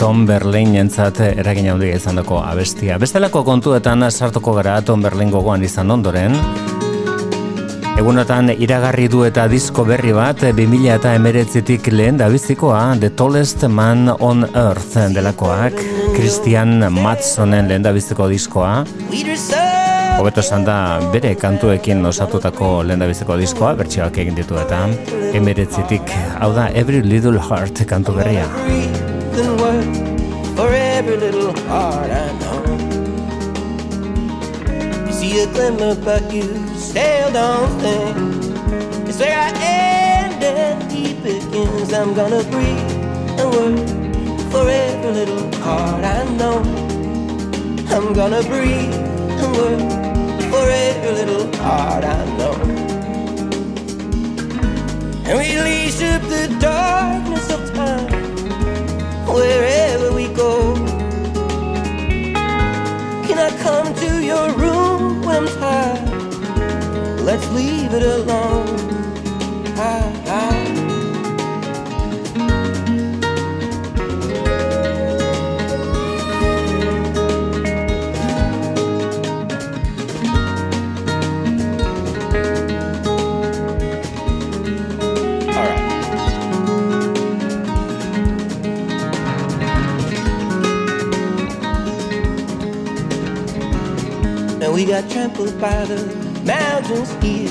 Tom 0.00 0.24
Berlin 0.26 0.72
entzat 0.80 1.20
eragin 1.22 1.68
handia 1.70 1.94
izan 1.94 2.18
dako 2.18 2.40
abestia. 2.42 2.96
Bestelako 2.98 3.44
kontuetan 3.46 4.02
sartuko 4.10 4.56
gara 4.56 4.80
Tom 4.82 5.04
Berlin 5.06 5.30
gogoan 5.30 5.62
izan 5.62 5.94
ondoren. 5.94 6.34
Egunotan 8.02 8.50
iragarri 8.50 9.06
du 9.06 9.22
eta 9.22 9.46
disko 9.46 9.84
berri 9.86 10.10
bat 10.10 10.42
2000 10.42 10.90
eta 10.96 11.14
emeretzitik 11.14 11.86
lehen 11.94 12.18
dabizikoa 12.18 12.96
The 12.98 13.12
Tallest 13.14 13.62
Man 13.68 14.08
on 14.18 14.42
Earth 14.50 14.98
delakoak 15.14 15.78
Christian 16.18 16.82
Matsonen 16.98 17.70
lehen 17.70 17.86
dabiziko 17.86 18.26
diskoa 18.26 18.80
Hobeto 20.18 20.40
esan 20.40 20.64
da 20.64 20.76
bere 21.12 21.34
kantuekin 21.34 22.06
osatutako 22.06 22.68
lehendabiziko 22.86 23.36
diskoa, 23.40 23.74
bertsioak 23.78 24.18
egin 24.22 24.36
ditu 24.38 24.56
eta 24.60 24.84
emeretzitik, 25.34 26.12
hau 26.40 26.52
da 26.54 26.68
Every 26.72 27.02
Little 27.02 27.38
Heart 27.38 27.84
kantu 27.90 28.14
berria. 28.18 28.46
For 30.54 30.70
every 30.72 31.16
little 31.16 31.52
heart 31.68 32.10
I 32.10 32.30
know. 32.38 32.62
You 35.06 35.12
see 35.12 35.40
a 35.42 35.46
glimmer, 35.48 35.96
but 35.96 36.32
you 36.32 36.44
still 36.78 37.32
don't 37.32 37.68
think 37.80 38.16
it's 39.08 39.18
where 39.18 39.36
I 39.36 39.50
end 39.60 40.44
and 40.44 40.92
he 40.92 41.14
begins. 41.14 41.92
I'm 41.92 42.14
gonna 42.14 42.44
breathe 42.54 42.92
and 43.40 43.50
work 43.50 43.82
for 44.52 44.70
every 44.70 45.10
little 45.10 45.50
heart 45.60 46.04
I 46.04 46.22
know. 46.38 46.62
I'm 47.90 48.12
gonna 48.12 48.42
breathe 48.44 49.13
and 49.44 49.56
work 49.56 49.80
for 50.50 50.64
every 50.70 51.12
little 51.12 51.46
heart 51.56 52.04
I 52.04 52.24
know. 52.38 52.54
And 55.26 55.38
release 55.38 56.00
up 56.02 56.22
the 56.22 56.44
darkness 56.60 57.50
of 57.50 57.72
time 57.74 58.08
wherever 59.26 60.12
we 60.12 60.28
go. 60.28 60.74
Can 63.26 63.38
I 63.38 63.50
come 63.62 63.94
to 63.94 64.10
your 64.22 64.50
room 64.52 65.22
when 65.22 65.36
I'm 65.36 65.48
tired? 65.58 67.20
Let's 67.20 67.46
leave 67.52 67.92
it 67.94 68.02
alone. 68.02 68.68
I, 69.76 70.00
I, 70.26 70.63
we 94.74 94.84
got 94.84 95.08
trampled 95.08 95.56
by 95.60 95.84
the 95.84 96.02
mountains 96.44 97.12
here. 97.22 97.48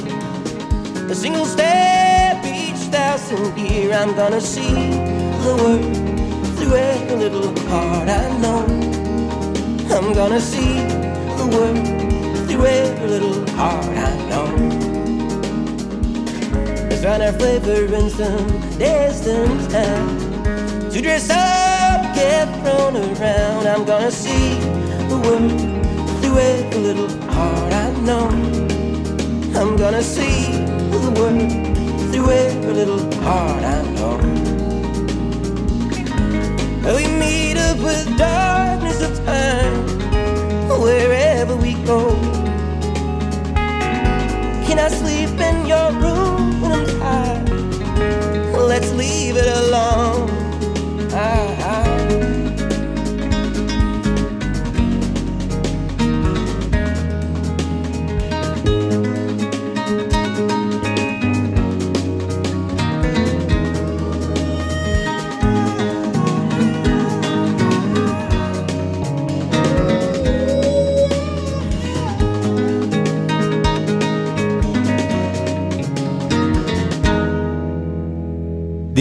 A 1.09 1.15
single 1.15 1.45
step 1.45 2.43
each 2.43 2.83
thousand 2.91 3.57
year, 3.57 3.93
I'm 3.93 4.13
gonna 4.13 4.41
see 4.41 4.73
the 5.45 5.55
world 5.61 6.57
through 6.57 6.75
every 6.75 7.15
little 7.15 7.57
heart 7.69 8.09
I 8.09 8.27
know. 8.41 8.65
I'm 9.95 10.11
gonna 10.13 10.41
see 10.41 10.83
the 11.39 11.47
world 11.53 12.49
through 12.49 12.65
every 12.65 13.07
little 13.07 13.49
heart 13.51 13.85
I 13.85 14.13
know. 14.29 14.47
Let's 16.89 17.03
find 17.05 17.23
our 17.23 17.31
flavor 17.31 17.85
in 17.95 18.09
some 18.09 18.47
distant 18.77 19.71
town. 19.71 20.91
To 20.91 21.01
dress 21.01 21.29
up, 21.29 22.15
get 22.15 22.49
thrown 22.63 22.97
around. 22.97 23.65
I'm 23.65 23.85
gonna 23.85 24.11
see 24.11 24.59
the 25.07 25.17
world 25.23 25.62
through 26.33 26.41
every 26.41 26.79
little 26.79 27.09
heart 27.31 27.73
I 27.73 27.91
know. 28.01 28.27
I'm 29.59 29.75
gonna 29.77 30.01
see 30.01 30.51
the 30.89 31.11
world 31.17 31.51
through 32.11 32.31
every 32.31 32.73
little 32.73 33.03
heart 33.21 33.63
I 33.63 33.81
know. 33.95 34.17
We 36.95 37.05
meet 37.07 37.57
up 37.57 37.77
with 37.77 38.17
darkness 38.17 39.01
of 39.01 39.23
time 39.25 39.85
wherever 40.81 41.55
we 41.55 41.73
go. 41.85 42.15
Can 44.65 44.79
I 44.79 44.87
sleep 44.89 45.39
in 45.39 45.67
your 45.67 45.91
room 46.03 46.61
when 46.61 46.71
I'm 46.71 46.85
tired? 46.99 47.49
Let's 48.71 48.91
leave 48.93 49.37
it 49.37 49.49
alone. 49.63 50.29
Ah, 51.13 51.52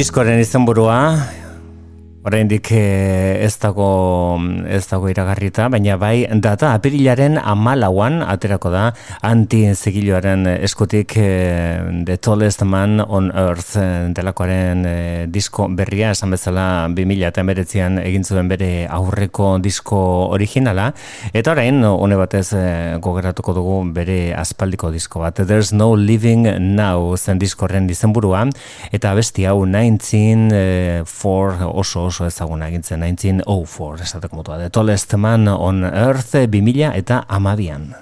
Diskoren 0.03 0.41
izenburua 0.43 0.97
oraindik 2.23 2.71
eh, 2.71 3.43
ez 3.43 3.59
dago 3.59 4.39
ez 4.71 4.87
dago 4.87 5.09
iragarrita, 5.11 5.67
baina 5.73 5.97
bai 5.99 6.29
data 6.43 6.73
apirilaren 6.77 7.39
amalauan 7.39 8.23
aterako 8.23 8.71
da 8.71 8.85
anti-zigiloaren 9.27 10.47
eskutik 10.63 11.17
eh, 11.19 11.83
The 12.07 12.17
Tallest 12.23 12.63
Man 12.63 13.01
on 13.03 13.33
Earth 13.35 13.75
eh, 13.81 14.13
delakoaren 14.15 14.87
disko 15.35 15.67
berria, 15.75 16.13
esan 16.15 16.31
bezala 16.35 16.89
2000 16.95 17.27
eta 17.33 17.43
emeretzian 17.43 17.99
egin 18.03 18.25
zuen 18.25 18.49
bere 18.51 18.87
aurreko 18.87 19.59
disko 19.63 19.99
originala, 20.37 20.93
eta 21.35 21.53
orain 21.57 21.83
une 21.83 22.17
batez 22.21 22.55
gogeratuko 23.03 23.55
dugu 23.57 23.77
bere 23.95 24.35
aspaldiko 24.39 24.91
disko 24.95 25.21
bat. 25.25 25.43
There's 25.43 25.73
no 25.75 25.95
living 25.99 26.47
now 26.77 27.17
zen 27.17 27.43
diskorren 27.43 27.91
izenburua, 27.91 28.47
eta 28.95 29.15
besti 29.19 29.49
hau 29.51 29.59
1904 29.67 31.73
oso 31.73 32.12
oso 32.13 32.29
ezaguna 32.29 32.69
egintzen 32.69 33.01
1904 33.01 34.05
esateko 34.05 34.37
motua. 34.37 34.59
The 34.61 34.71
Tallest 34.71 35.17
Man 35.17 35.49
on 35.49 35.85
Earth 35.85 36.37
2000 36.37 36.93
eta 37.01 37.25
amabian. 37.29 37.95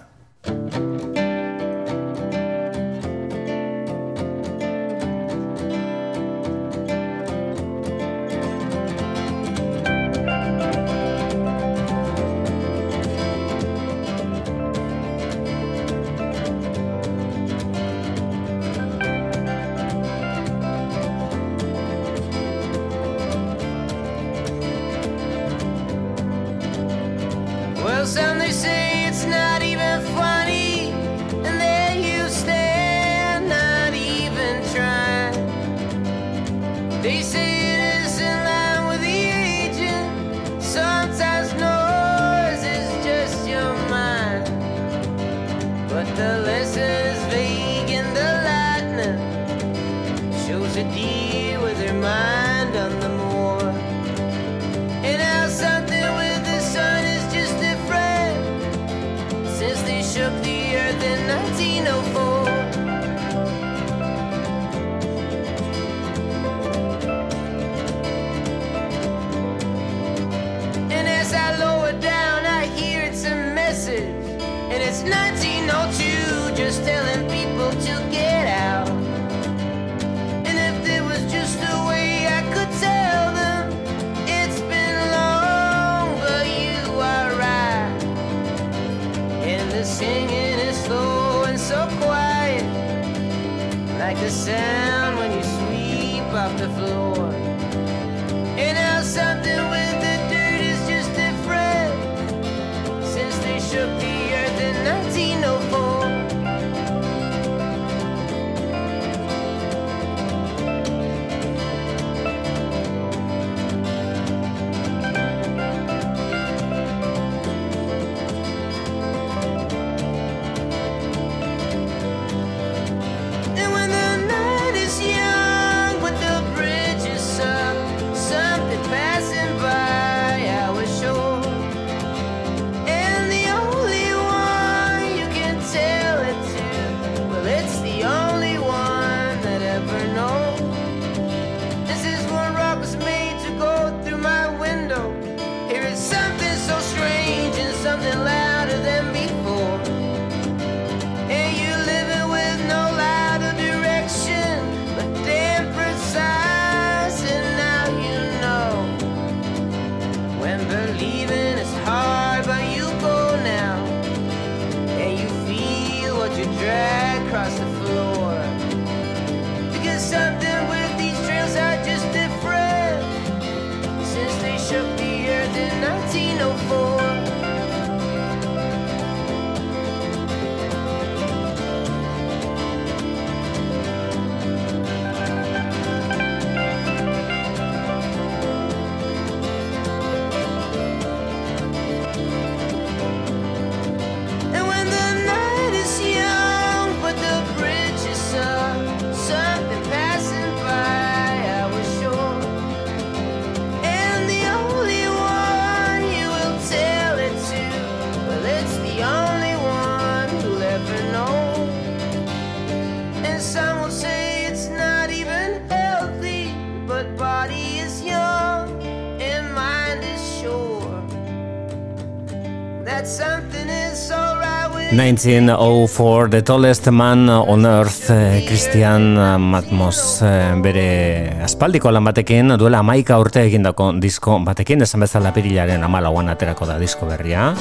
1904, 224.92 226.28
The 226.30 226.42
Tallest 226.42 226.90
Man 226.90 227.28
on 227.28 227.64
Earth, 227.64 228.10
eh, 228.10 228.44
Christian 228.44 229.14
Matmos 229.38 230.20
eh, 230.22 230.50
bere 230.58 231.36
aspaldiko 231.46 231.92
lan 231.94 232.08
batekin, 232.08 232.56
duela 232.58 232.80
amaika 232.82 233.20
urte 233.22 233.44
egindako 233.46 233.92
disko 234.02 234.40
batekin, 234.42 234.82
esan 234.82 235.06
bezala 235.06 235.30
pirilaren 235.30 235.86
amalauan 235.86 236.32
aterako 236.34 236.66
da 236.66 236.80
disko 236.82 237.06
berria. 237.06 237.52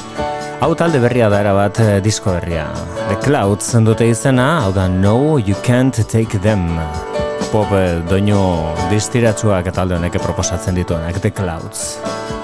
Hau 0.60 0.74
talde 0.74 0.98
berria 1.04 1.30
da 1.30 1.44
erabat 1.46 1.84
eh, 1.86 1.92
disko 2.02 2.34
berria. 2.34 2.66
The 3.12 3.20
Clouds 3.22 3.76
dute 3.86 4.10
izena, 4.10 4.50
hau 4.64 4.74
da 4.74 4.88
No, 4.90 5.38
You 5.38 5.56
Can't 5.62 6.02
Take 6.10 6.42
Them. 6.42 6.66
Pop 7.54 7.70
doinu 8.10 8.42
distiratsuak 8.90 9.70
talde 9.70 10.02
honek 10.02 10.18
proposatzen 10.18 10.82
dituenak, 10.82 11.22
The 11.22 11.30
Clouds. 11.30 12.39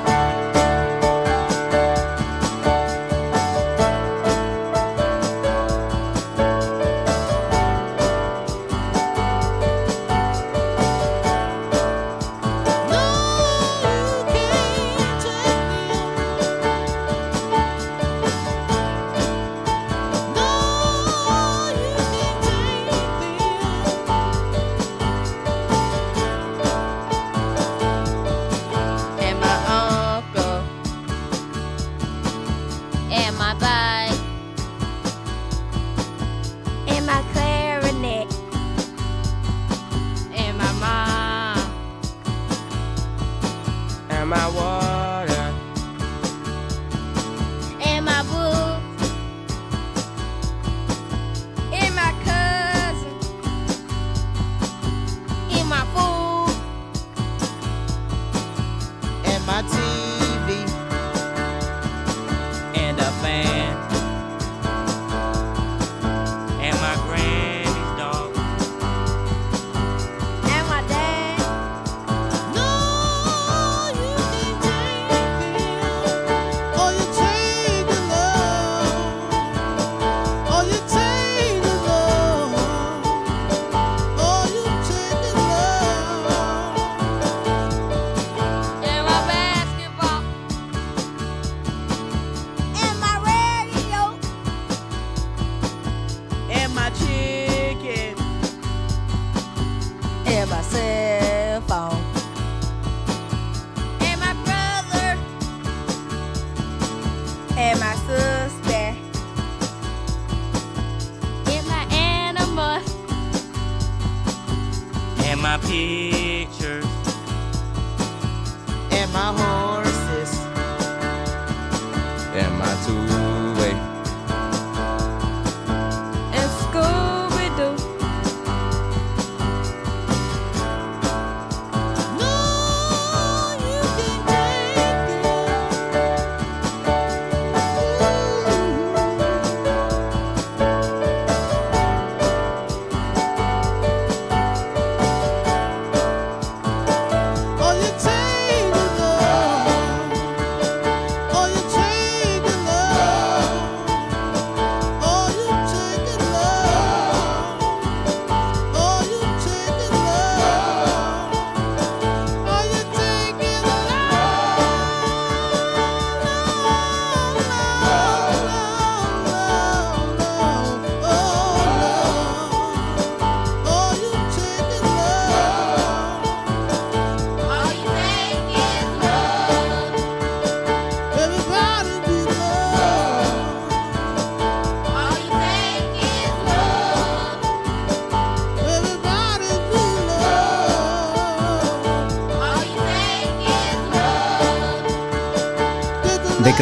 And 96.78 97.05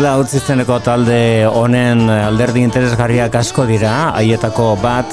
Clouds 0.04 0.34
izeneko 0.36 0.82
talde 0.84 1.46
honen 1.48 2.10
alderdi 2.12 2.60
interesgarriak 2.66 3.38
asko 3.40 3.64
dira, 3.64 4.10
haietako 4.18 4.66
bat 4.82 5.08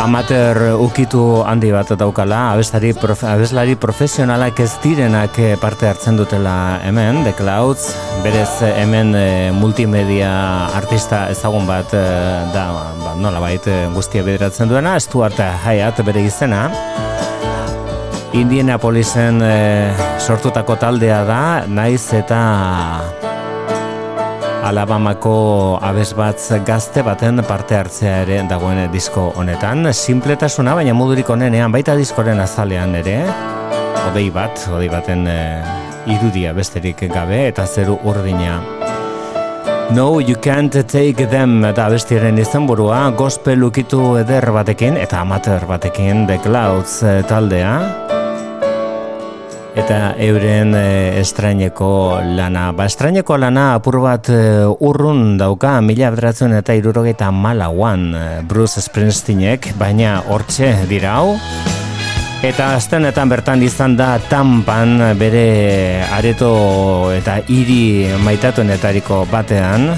amateur 0.00 0.78
ukitu 0.80 1.42
handi 1.44 1.68
bat 1.74 1.92
daukala, 2.00 2.38
abestari, 2.54 2.94
prof, 2.96 3.26
abeslari 3.28 3.76
profesionalak 3.76 4.64
ez 4.64 4.70
direnak 4.80 5.36
eh, 5.36 5.52
parte 5.60 5.90
hartzen 5.90 6.16
dutela 6.16 6.80
hemen, 6.80 7.20
The 7.28 7.36
Clouds, 7.36 7.90
berez 8.24 8.48
eh, 8.64 8.72
hemen 8.86 9.12
eh, 9.20 9.52
multimedia 9.52 10.32
artista 10.80 11.26
ezagun 11.28 11.68
bat 11.68 11.92
eh, 11.92 12.40
da, 12.56 12.66
ba, 13.04 13.18
nola 13.20 13.44
bait 13.44 13.68
guztia 13.92 14.24
bideratzen 14.24 14.72
duena, 14.72 14.96
Stuart 14.96 15.44
Hyatt 15.66 16.00
bere 16.08 16.24
izena, 16.24 16.70
Indianapolisen 18.40 19.42
eh, 19.44 19.92
sortutako 20.16 20.78
taldea 20.80 21.18
da, 21.28 21.40
naiz 21.68 22.14
eta 22.16 22.38
Alabamako 24.64 25.76
abesbatz 25.84 26.56
gazte 26.64 27.04
baten 27.04 27.42
parte 27.44 27.76
hartzea 27.76 28.22
ere 28.22 28.40
dagoen 28.48 28.80
disko 28.92 29.26
honetan. 29.36 29.90
Simpletasuna, 29.92 30.74
baina 30.78 30.96
modurik 30.96 31.28
onenean, 31.28 31.72
baita 31.72 31.96
diskoren 32.00 32.40
azalean 32.40 32.96
ere, 33.02 33.18
odei 34.08 34.28
bat, 34.32 34.64
odei 34.72 34.88
baten 34.88 35.28
eh, 35.28 35.60
irudia 36.08 36.56
besterik 36.56 37.04
gabe, 37.12 37.46
eta 37.52 37.68
zeru 37.68 38.00
urdina. 38.08 38.60
No, 39.92 40.20
you 40.20 40.36
can't 40.40 40.72
take 40.88 41.26
them 41.28 41.64
eta 41.66 41.90
bestiaren 41.92 42.38
izenburua 42.38 43.08
gospel 43.18 43.66
ukitu 43.66 44.14
eder 44.20 44.48
batekin 44.54 44.96
eta 44.96 45.26
amateur 45.26 45.66
batekin 45.68 46.28
The 46.30 46.38
Clouds 46.46 47.02
eh, 47.02 47.18
taldea 47.28 47.99
eta 49.78 50.14
euren 50.18 50.74
e, 50.74 51.20
estraineko 51.20 52.20
lana. 52.36 52.70
Ba, 52.72 52.86
estraineko 52.90 53.36
lana 53.38 53.74
apur 53.76 54.00
bat 54.02 54.30
e, 54.32 54.40
urrun 54.66 55.36
dauka 55.40 55.78
mila 55.84 56.10
bederatzen 56.14 56.54
eta 56.58 56.74
irurogeita 56.78 57.30
malauan 57.30 58.08
e, 58.14 58.24
Bruce 58.46 58.82
Springsteenek, 58.82 59.72
baina 59.78 60.20
hortxe 60.28 60.74
dira 60.90 61.18
hau 61.20 61.36
Eta 62.40 62.70
astenetan 62.72 63.28
bertan 63.28 63.60
izan 63.60 63.98
da 63.98 64.14
Tampan 64.30 64.94
bere 65.20 66.00
areto 66.16 67.12
eta 67.12 67.34
hiri 67.52 68.08
maitatuenetariko 68.24 69.26
batean. 69.28 69.90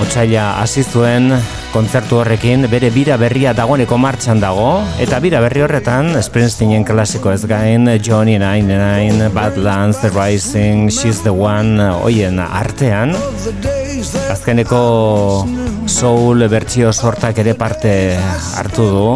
Otsaila 0.00 0.54
hasi 0.62 0.86
zuen 0.88 1.34
kontzertu 1.72 2.18
horrekin 2.22 2.66
bere 2.70 2.90
bira 2.94 3.16
berria 3.20 3.52
dagoeneko 3.56 3.98
martxan 4.00 4.40
dago. 4.40 4.82
Eta 5.02 5.20
bira 5.20 5.40
berri 5.44 5.62
horretan 5.64 6.10
Springsteenen 6.22 6.86
klasiko 6.88 7.32
ez 7.32 7.44
gain 7.48 7.88
Johnny 8.04 8.38
99, 8.40 9.30
Badlands, 9.34 10.00
The 10.02 10.10
Rising, 10.14 10.88
She's 10.90 11.22
the 11.22 11.32
One 11.34 11.90
hoien 12.02 12.40
artean. 12.40 13.16
Azkeneko 14.32 14.82
soul 15.86 16.48
bertsio 16.48 16.92
sortak 16.92 17.42
ere 17.44 17.54
parte 17.54 17.92
hartu 18.56 18.90
du. 18.92 19.08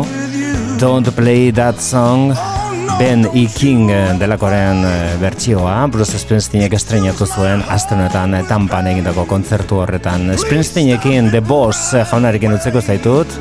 Don't 0.83 1.15
Play 1.15 1.53
That 1.53 1.79
Song 1.81 2.33
Ben 2.99 3.27
E. 3.35 3.47
King 3.55 3.91
delakoren 4.21 4.85
eh, 4.87 5.17
bertsioa. 5.21 5.75
Bruce 5.93 6.19
Springsteenek 6.21 6.77
estrenatu 6.79 7.27
zuen 7.27 7.65
astenetan 7.73 8.37
tampan 8.49 8.89
egindako 8.93 9.27
kontzertu 9.31 9.83
horretan. 9.83 10.31
Springsteenekin 10.39 11.31
The 11.35 11.41
Boss 11.41 11.93
jaunarekin 12.13 12.55
utzeko 12.59 12.83
zaitut. 12.83 13.39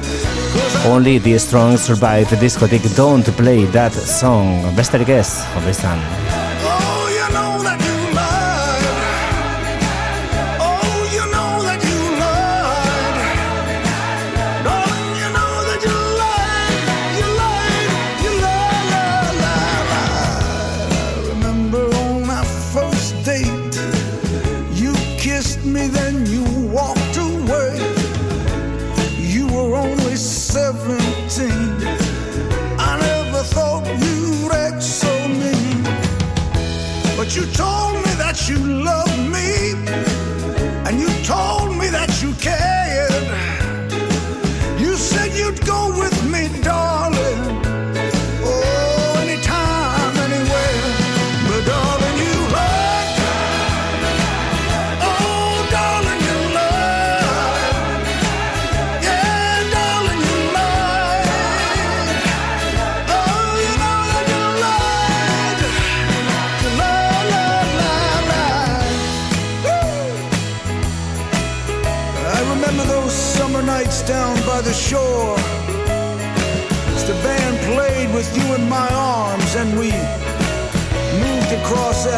Only 0.90 1.20
the 1.20 1.38
strong 1.40 1.78
survive 1.78 2.40
diskotik 2.42 2.86
Don't 2.98 3.32
Play 3.38 3.68
That 3.74 3.94
Song. 3.94 4.72
Besterik 4.76 5.14
ez, 5.22 5.28
hobi 5.56 5.76
izan. 5.76 6.31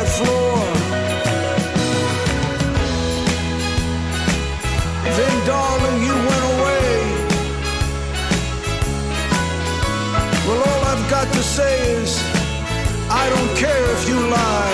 That 0.03 0.11
floor. 0.17 0.57
Then, 5.17 5.45
darling, 5.45 6.01
you 6.07 6.15
went 6.29 6.45
away. 6.53 6.89
Well, 10.47 10.61
all 10.69 10.83
I've 10.91 11.09
got 11.09 11.31
to 11.33 11.43
say 11.43 11.91
is, 12.01 12.21
I 13.09 13.29
don't 13.29 13.57
care 13.57 13.85
if 13.95 14.09
you 14.09 14.19
lied. 14.29 14.72